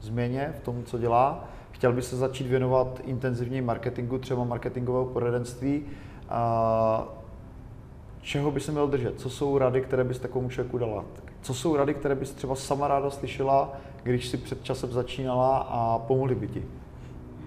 změně 0.00 0.54
v 0.56 0.60
tom, 0.60 0.84
co 0.84 0.98
dělá. 0.98 1.44
Chtěl 1.70 1.92
by 1.92 2.02
se 2.02 2.16
začít 2.16 2.46
věnovat 2.46 3.00
intenzivně 3.04 3.62
marketingu, 3.62 4.18
třeba 4.18 4.44
marketingového 4.44 5.06
poradenství 5.06 5.84
a 6.32 7.04
čeho 8.20 8.50
by 8.50 8.60
se 8.60 8.72
měl 8.72 8.86
držet? 8.86 9.20
Co 9.20 9.30
jsou 9.30 9.58
rady, 9.58 9.80
které 9.80 10.04
bys 10.04 10.18
takovému 10.18 10.50
člověku 10.50 10.78
dala? 10.78 11.04
Co 11.42 11.54
jsou 11.54 11.76
rady, 11.76 11.94
které 11.94 12.14
bys 12.14 12.30
třeba 12.30 12.54
sama 12.54 12.88
ráda 12.88 13.10
slyšela, 13.10 13.72
když 14.02 14.28
si 14.28 14.36
před 14.36 14.64
časem 14.64 14.92
začínala 14.92 15.58
a 15.58 15.98
pomohly 15.98 16.34
by 16.34 16.48
ti? 16.48 16.64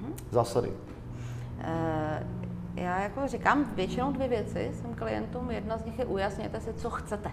Mhm. 0.02 0.14
Zásady. 0.32 0.70
Uh, 0.70 0.76
já 2.76 3.00
jako 3.02 3.28
říkám 3.28 3.66
většinou 3.76 4.12
dvě 4.12 4.28
věci 4.28 4.72
svým 4.74 4.96
klientům. 4.96 5.52
Jedna 5.52 5.78
z 5.78 5.86
nich 5.86 6.00
je 6.00 6.06
ujasněte 6.06 6.60
si, 6.60 6.74
co 6.74 6.90
chcete. 6.90 7.32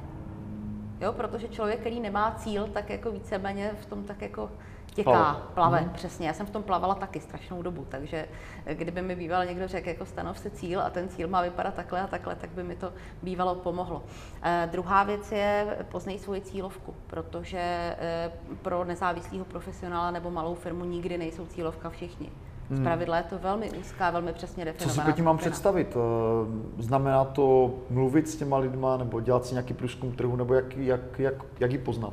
Jo, 1.00 1.12
protože 1.12 1.48
člověk, 1.48 1.80
který 1.80 2.00
nemá 2.00 2.34
cíl, 2.38 2.66
tak 2.66 2.90
jako 2.90 3.10
víceméně 3.10 3.70
v 3.80 3.86
tom 3.86 4.04
tak 4.04 4.22
jako 4.22 4.50
těká, 4.94 5.10
Plave. 5.10 5.38
plave, 5.54 5.80
mm. 5.80 5.90
přesně. 5.90 6.26
Já 6.28 6.34
jsem 6.34 6.46
v 6.46 6.50
tom 6.50 6.62
plavala 6.62 6.94
taky 6.94 7.20
strašnou 7.20 7.62
dobu, 7.62 7.86
takže 7.88 8.28
kdyby 8.72 9.02
mi 9.02 9.16
býval 9.16 9.44
někdo 9.44 9.68
řekl, 9.68 9.88
jako 9.88 10.06
stanov 10.06 10.38
si 10.38 10.50
cíl 10.50 10.80
a 10.80 10.90
ten 10.90 11.08
cíl 11.08 11.28
má 11.28 11.42
vypadat 11.42 11.74
takhle 11.74 12.00
a 12.00 12.06
takhle, 12.06 12.34
tak 12.34 12.50
by 12.50 12.62
mi 12.62 12.76
to 12.76 12.92
bývalo 13.22 13.54
pomohlo. 13.54 14.02
Eh, 14.42 14.68
druhá 14.72 15.02
věc 15.02 15.32
je 15.32 15.76
poznej 15.90 16.18
svoji 16.18 16.40
cílovku, 16.40 16.94
protože 17.06 17.58
eh, 17.98 18.30
pro 18.62 18.84
nezávislého 18.84 19.44
profesionála 19.44 20.10
nebo 20.10 20.30
malou 20.30 20.54
firmu 20.54 20.84
nikdy 20.84 21.18
nejsou 21.18 21.46
cílovka 21.46 21.90
všichni. 21.90 22.30
Z 22.70 22.82
pravidla 22.82 23.16
je 23.16 23.22
to 23.22 23.38
velmi 23.38 23.70
úzká, 23.70 24.10
velmi 24.10 24.32
přesně 24.32 24.64
Co 24.64 24.72
definovaná. 24.72 25.04
si 25.04 25.10
pod 25.10 25.16
tím 25.16 25.24
mám 25.24 25.36
skupina. 25.36 25.50
představit? 25.50 25.96
Eh, 26.78 26.82
Znamená 26.82 27.24
to 27.24 27.74
mluvit 27.90 28.28
s 28.28 28.36
těma 28.36 28.58
lidma, 28.58 28.96
nebo 28.96 29.20
dělat 29.20 29.46
si 29.46 29.54
nějaký 29.54 29.74
průzkum 29.74 30.12
trhu, 30.12 30.36
nebo 30.36 30.54
jak, 30.54 30.76
jak, 30.76 31.00
jak, 31.18 31.34
jak 31.60 31.72
ji 31.72 31.78
poznat? 31.78 32.12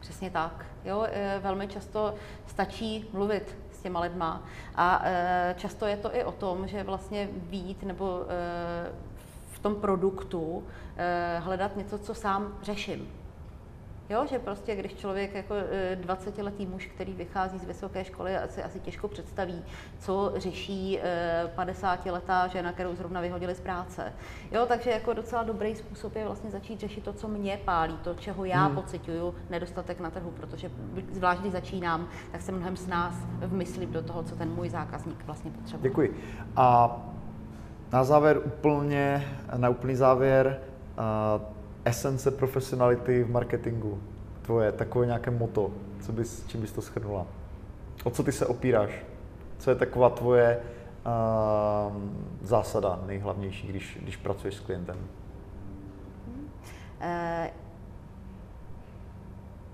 Přesně 0.00 0.30
tak. 0.30 0.64
Jo, 0.88 1.06
e, 1.10 1.38
velmi 1.42 1.68
často 1.68 2.14
stačí 2.46 3.08
mluvit 3.12 3.56
s 3.72 3.82
těma 3.82 4.00
lidma 4.00 4.42
a 4.74 5.02
e, 5.04 5.54
často 5.58 5.86
je 5.86 5.96
to 5.96 6.16
i 6.16 6.24
o 6.24 6.32
tom, 6.32 6.68
že 6.68 6.82
vlastně 6.82 7.28
vít 7.32 7.82
nebo 7.82 8.22
e, 8.22 8.26
v 9.52 9.58
tom 9.58 9.74
produktu 9.74 10.64
hledat 11.38 11.76
něco, 11.76 11.98
co 11.98 12.14
sám 12.14 12.58
řeším. 12.62 13.17
Jo, 14.10 14.26
že 14.26 14.38
prostě 14.38 14.76
když 14.76 14.94
člověk 14.94 15.34
jako 15.34 15.54
20-letý 16.00 16.66
muž, 16.66 16.86
který 16.86 17.12
vychází 17.12 17.58
z 17.58 17.64
vysoké 17.64 18.04
školy, 18.04 18.36
asi, 18.36 18.62
asi 18.62 18.80
těžko 18.80 19.08
představí, 19.08 19.64
co 19.98 20.32
řeší 20.36 21.00
50-letá 21.56 22.46
žena, 22.46 22.72
kterou 22.72 22.94
zrovna 22.94 23.20
vyhodili 23.20 23.54
z 23.54 23.60
práce. 23.60 24.12
Jo, 24.52 24.66
takže 24.68 24.90
jako 24.90 25.12
docela 25.12 25.42
dobrý 25.42 25.76
způsob 25.76 26.16
je 26.16 26.24
vlastně 26.24 26.50
začít 26.50 26.80
řešit 26.80 27.04
to, 27.04 27.12
co 27.12 27.28
mě 27.28 27.60
pálí, 27.64 27.96
to, 28.04 28.14
čeho 28.14 28.44
já 28.44 28.64
hmm. 28.64 28.74
pocituju, 28.74 29.34
nedostatek 29.50 30.00
na 30.00 30.10
trhu, 30.10 30.30
protože 30.30 30.70
zvlášť 31.12 31.40
když 31.40 31.52
začínám, 31.52 32.08
tak 32.32 32.42
jsem 32.42 32.54
mnohem 32.54 32.76
s 32.76 32.86
nás 32.86 33.14
v 33.40 33.52
mysli 33.52 33.86
do 33.86 34.02
toho, 34.02 34.22
co 34.22 34.36
ten 34.36 34.50
můj 34.50 34.68
zákazník 34.68 35.24
vlastně 35.26 35.50
potřebuje. 35.50 35.90
Děkuji. 35.90 36.20
A 36.56 36.96
na 37.92 38.04
závěr 38.04 38.40
úplně, 38.44 39.26
na 39.56 39.68
úplný 39.68 39.94
závěr, 39.94 40.60
uh, 41.38 41.57
esence 41.88 42.30
profesionality 42.30 43.24
v 43.24 43.30
marketingu. 43.30 44.00
Tvoje 44.42 44.72
takové 44.72 45.06
nějaké 45.06 45.30
moto, 45.30 45.70
co 46.00 46.12
bys, 46.12 46.46
čím 46.46 46.60
bys 46.60 46.72
to 46.72 46.80
shrnula? 46.80 47.26
O 48.04 48.10
co 48.10 48.22
ty 48.22 48.32
se 48.32 48.46
opíráš? 48.46 48.90
Co 49.58 49.70
je 49.70 49.76
taková 49.76 50.10
tvoje 50.10 50.60
uh, 51.06 52.02
zásada 52.42 53.00
nejhlavnější, 53.06 53.66
když, 53.66 53.98
když 54.02 54.16
pracuješ 54.16 54.54
s 54.54 54.60
klientem? 54.60 54.96
Eh, 57.00 57.50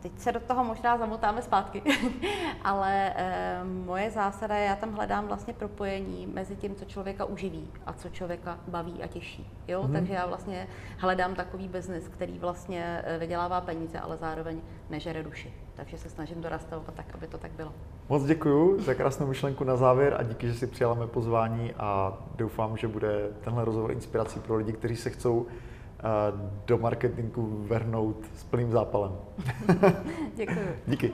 Teď 0.05 0.19
se 0.19 0.33
do 0.33 0.41
toho 0.41 0.65
možná 0.65 0.99
zamotáme 0.99 1.43
zpátky, 1.43 1.83
ale 2.65 3.13
e, 3.17 3.65
moje 3.65 4.11
zásada 4.11 4.57
je, 4.57 4.67
já 4.67 4.77
tam 4.77 4.93
hledám 4.93 5.27
vlastně 5.27 5.55
propojení 5.55 6.27
mezi 6.27 6.57
tím, 6.57 6.75
co 6.75 6.85
člověka 6.85 7.25
uživí 7.25 7.69
a 7.87 7.93
co 7.93 8.09
člověka 8.09 8.59
baví 8.69 9.03
a 9.03 9.07
těší. 9.07 9.51
Jo? 9.69 9.83
Mm-hmm. 9.83 9.93
Takže 9.93 10.13
já 10.13 10.27
vlastně 10.27 10.69
hledám 10.99 11.35
takový 11.35 11.69
biznis, 11.69 12.09
který 12.09 12.39
vlastně 12.39 13.03
eh, 13.05 13.19
vydělává 13.19 13.61
peníze, 13.61 14.01
ale 14.01 14.17
zároveň 14.17 14.61
nežere 14.91 15.23
duši. 15.23 15.55
Takže 15.75 15.99
se 15.99 16.11
snažím 16.11 16.43
to 16.43 16.51
nastavovat 16.51 16.95
tak, 16.95 17.07
aby 17.15 17.27
to 17.27 17.39
tak 17.39 17.53
bylo. 17.53 17.73
Moc 18.09 18.25
děkuji 18.25 18.81
za 18.81 18.95
krásnou 18.95 19.27
myšlenku 19.27 19.65
na 19.65 19.77
závěr 19.77 20.17
a 20.19 20.23
díky, 20.23 20.47
že 20.47 20.55
si 20.55 20.67
přijala 20.67 20.95
mé 20.95 21.07
pozvání 21.07 21.73
a 21.79 22.19
doufám, 22.37 22.77
že 22.77 22.89
bude 22.89 23.29
tenhle 23.41 23.65
rozhovor 23.65 23.93
inspirací 23.93 24.41
pro 24.41 24.57
lidi, 24.57 24.73
kteří 24.73 24.97
se 24.97 25.11
chcou 25.11 25.47
do 26.67 26.79
marketingu 26.79 27.65
vrhnout 27.69 28.17
s 28.37 28.45
plným 28.45 28.73
zápalem. 28.73 29.13
Děkuji. 30.37 30.77
Díky. 30.87 31.13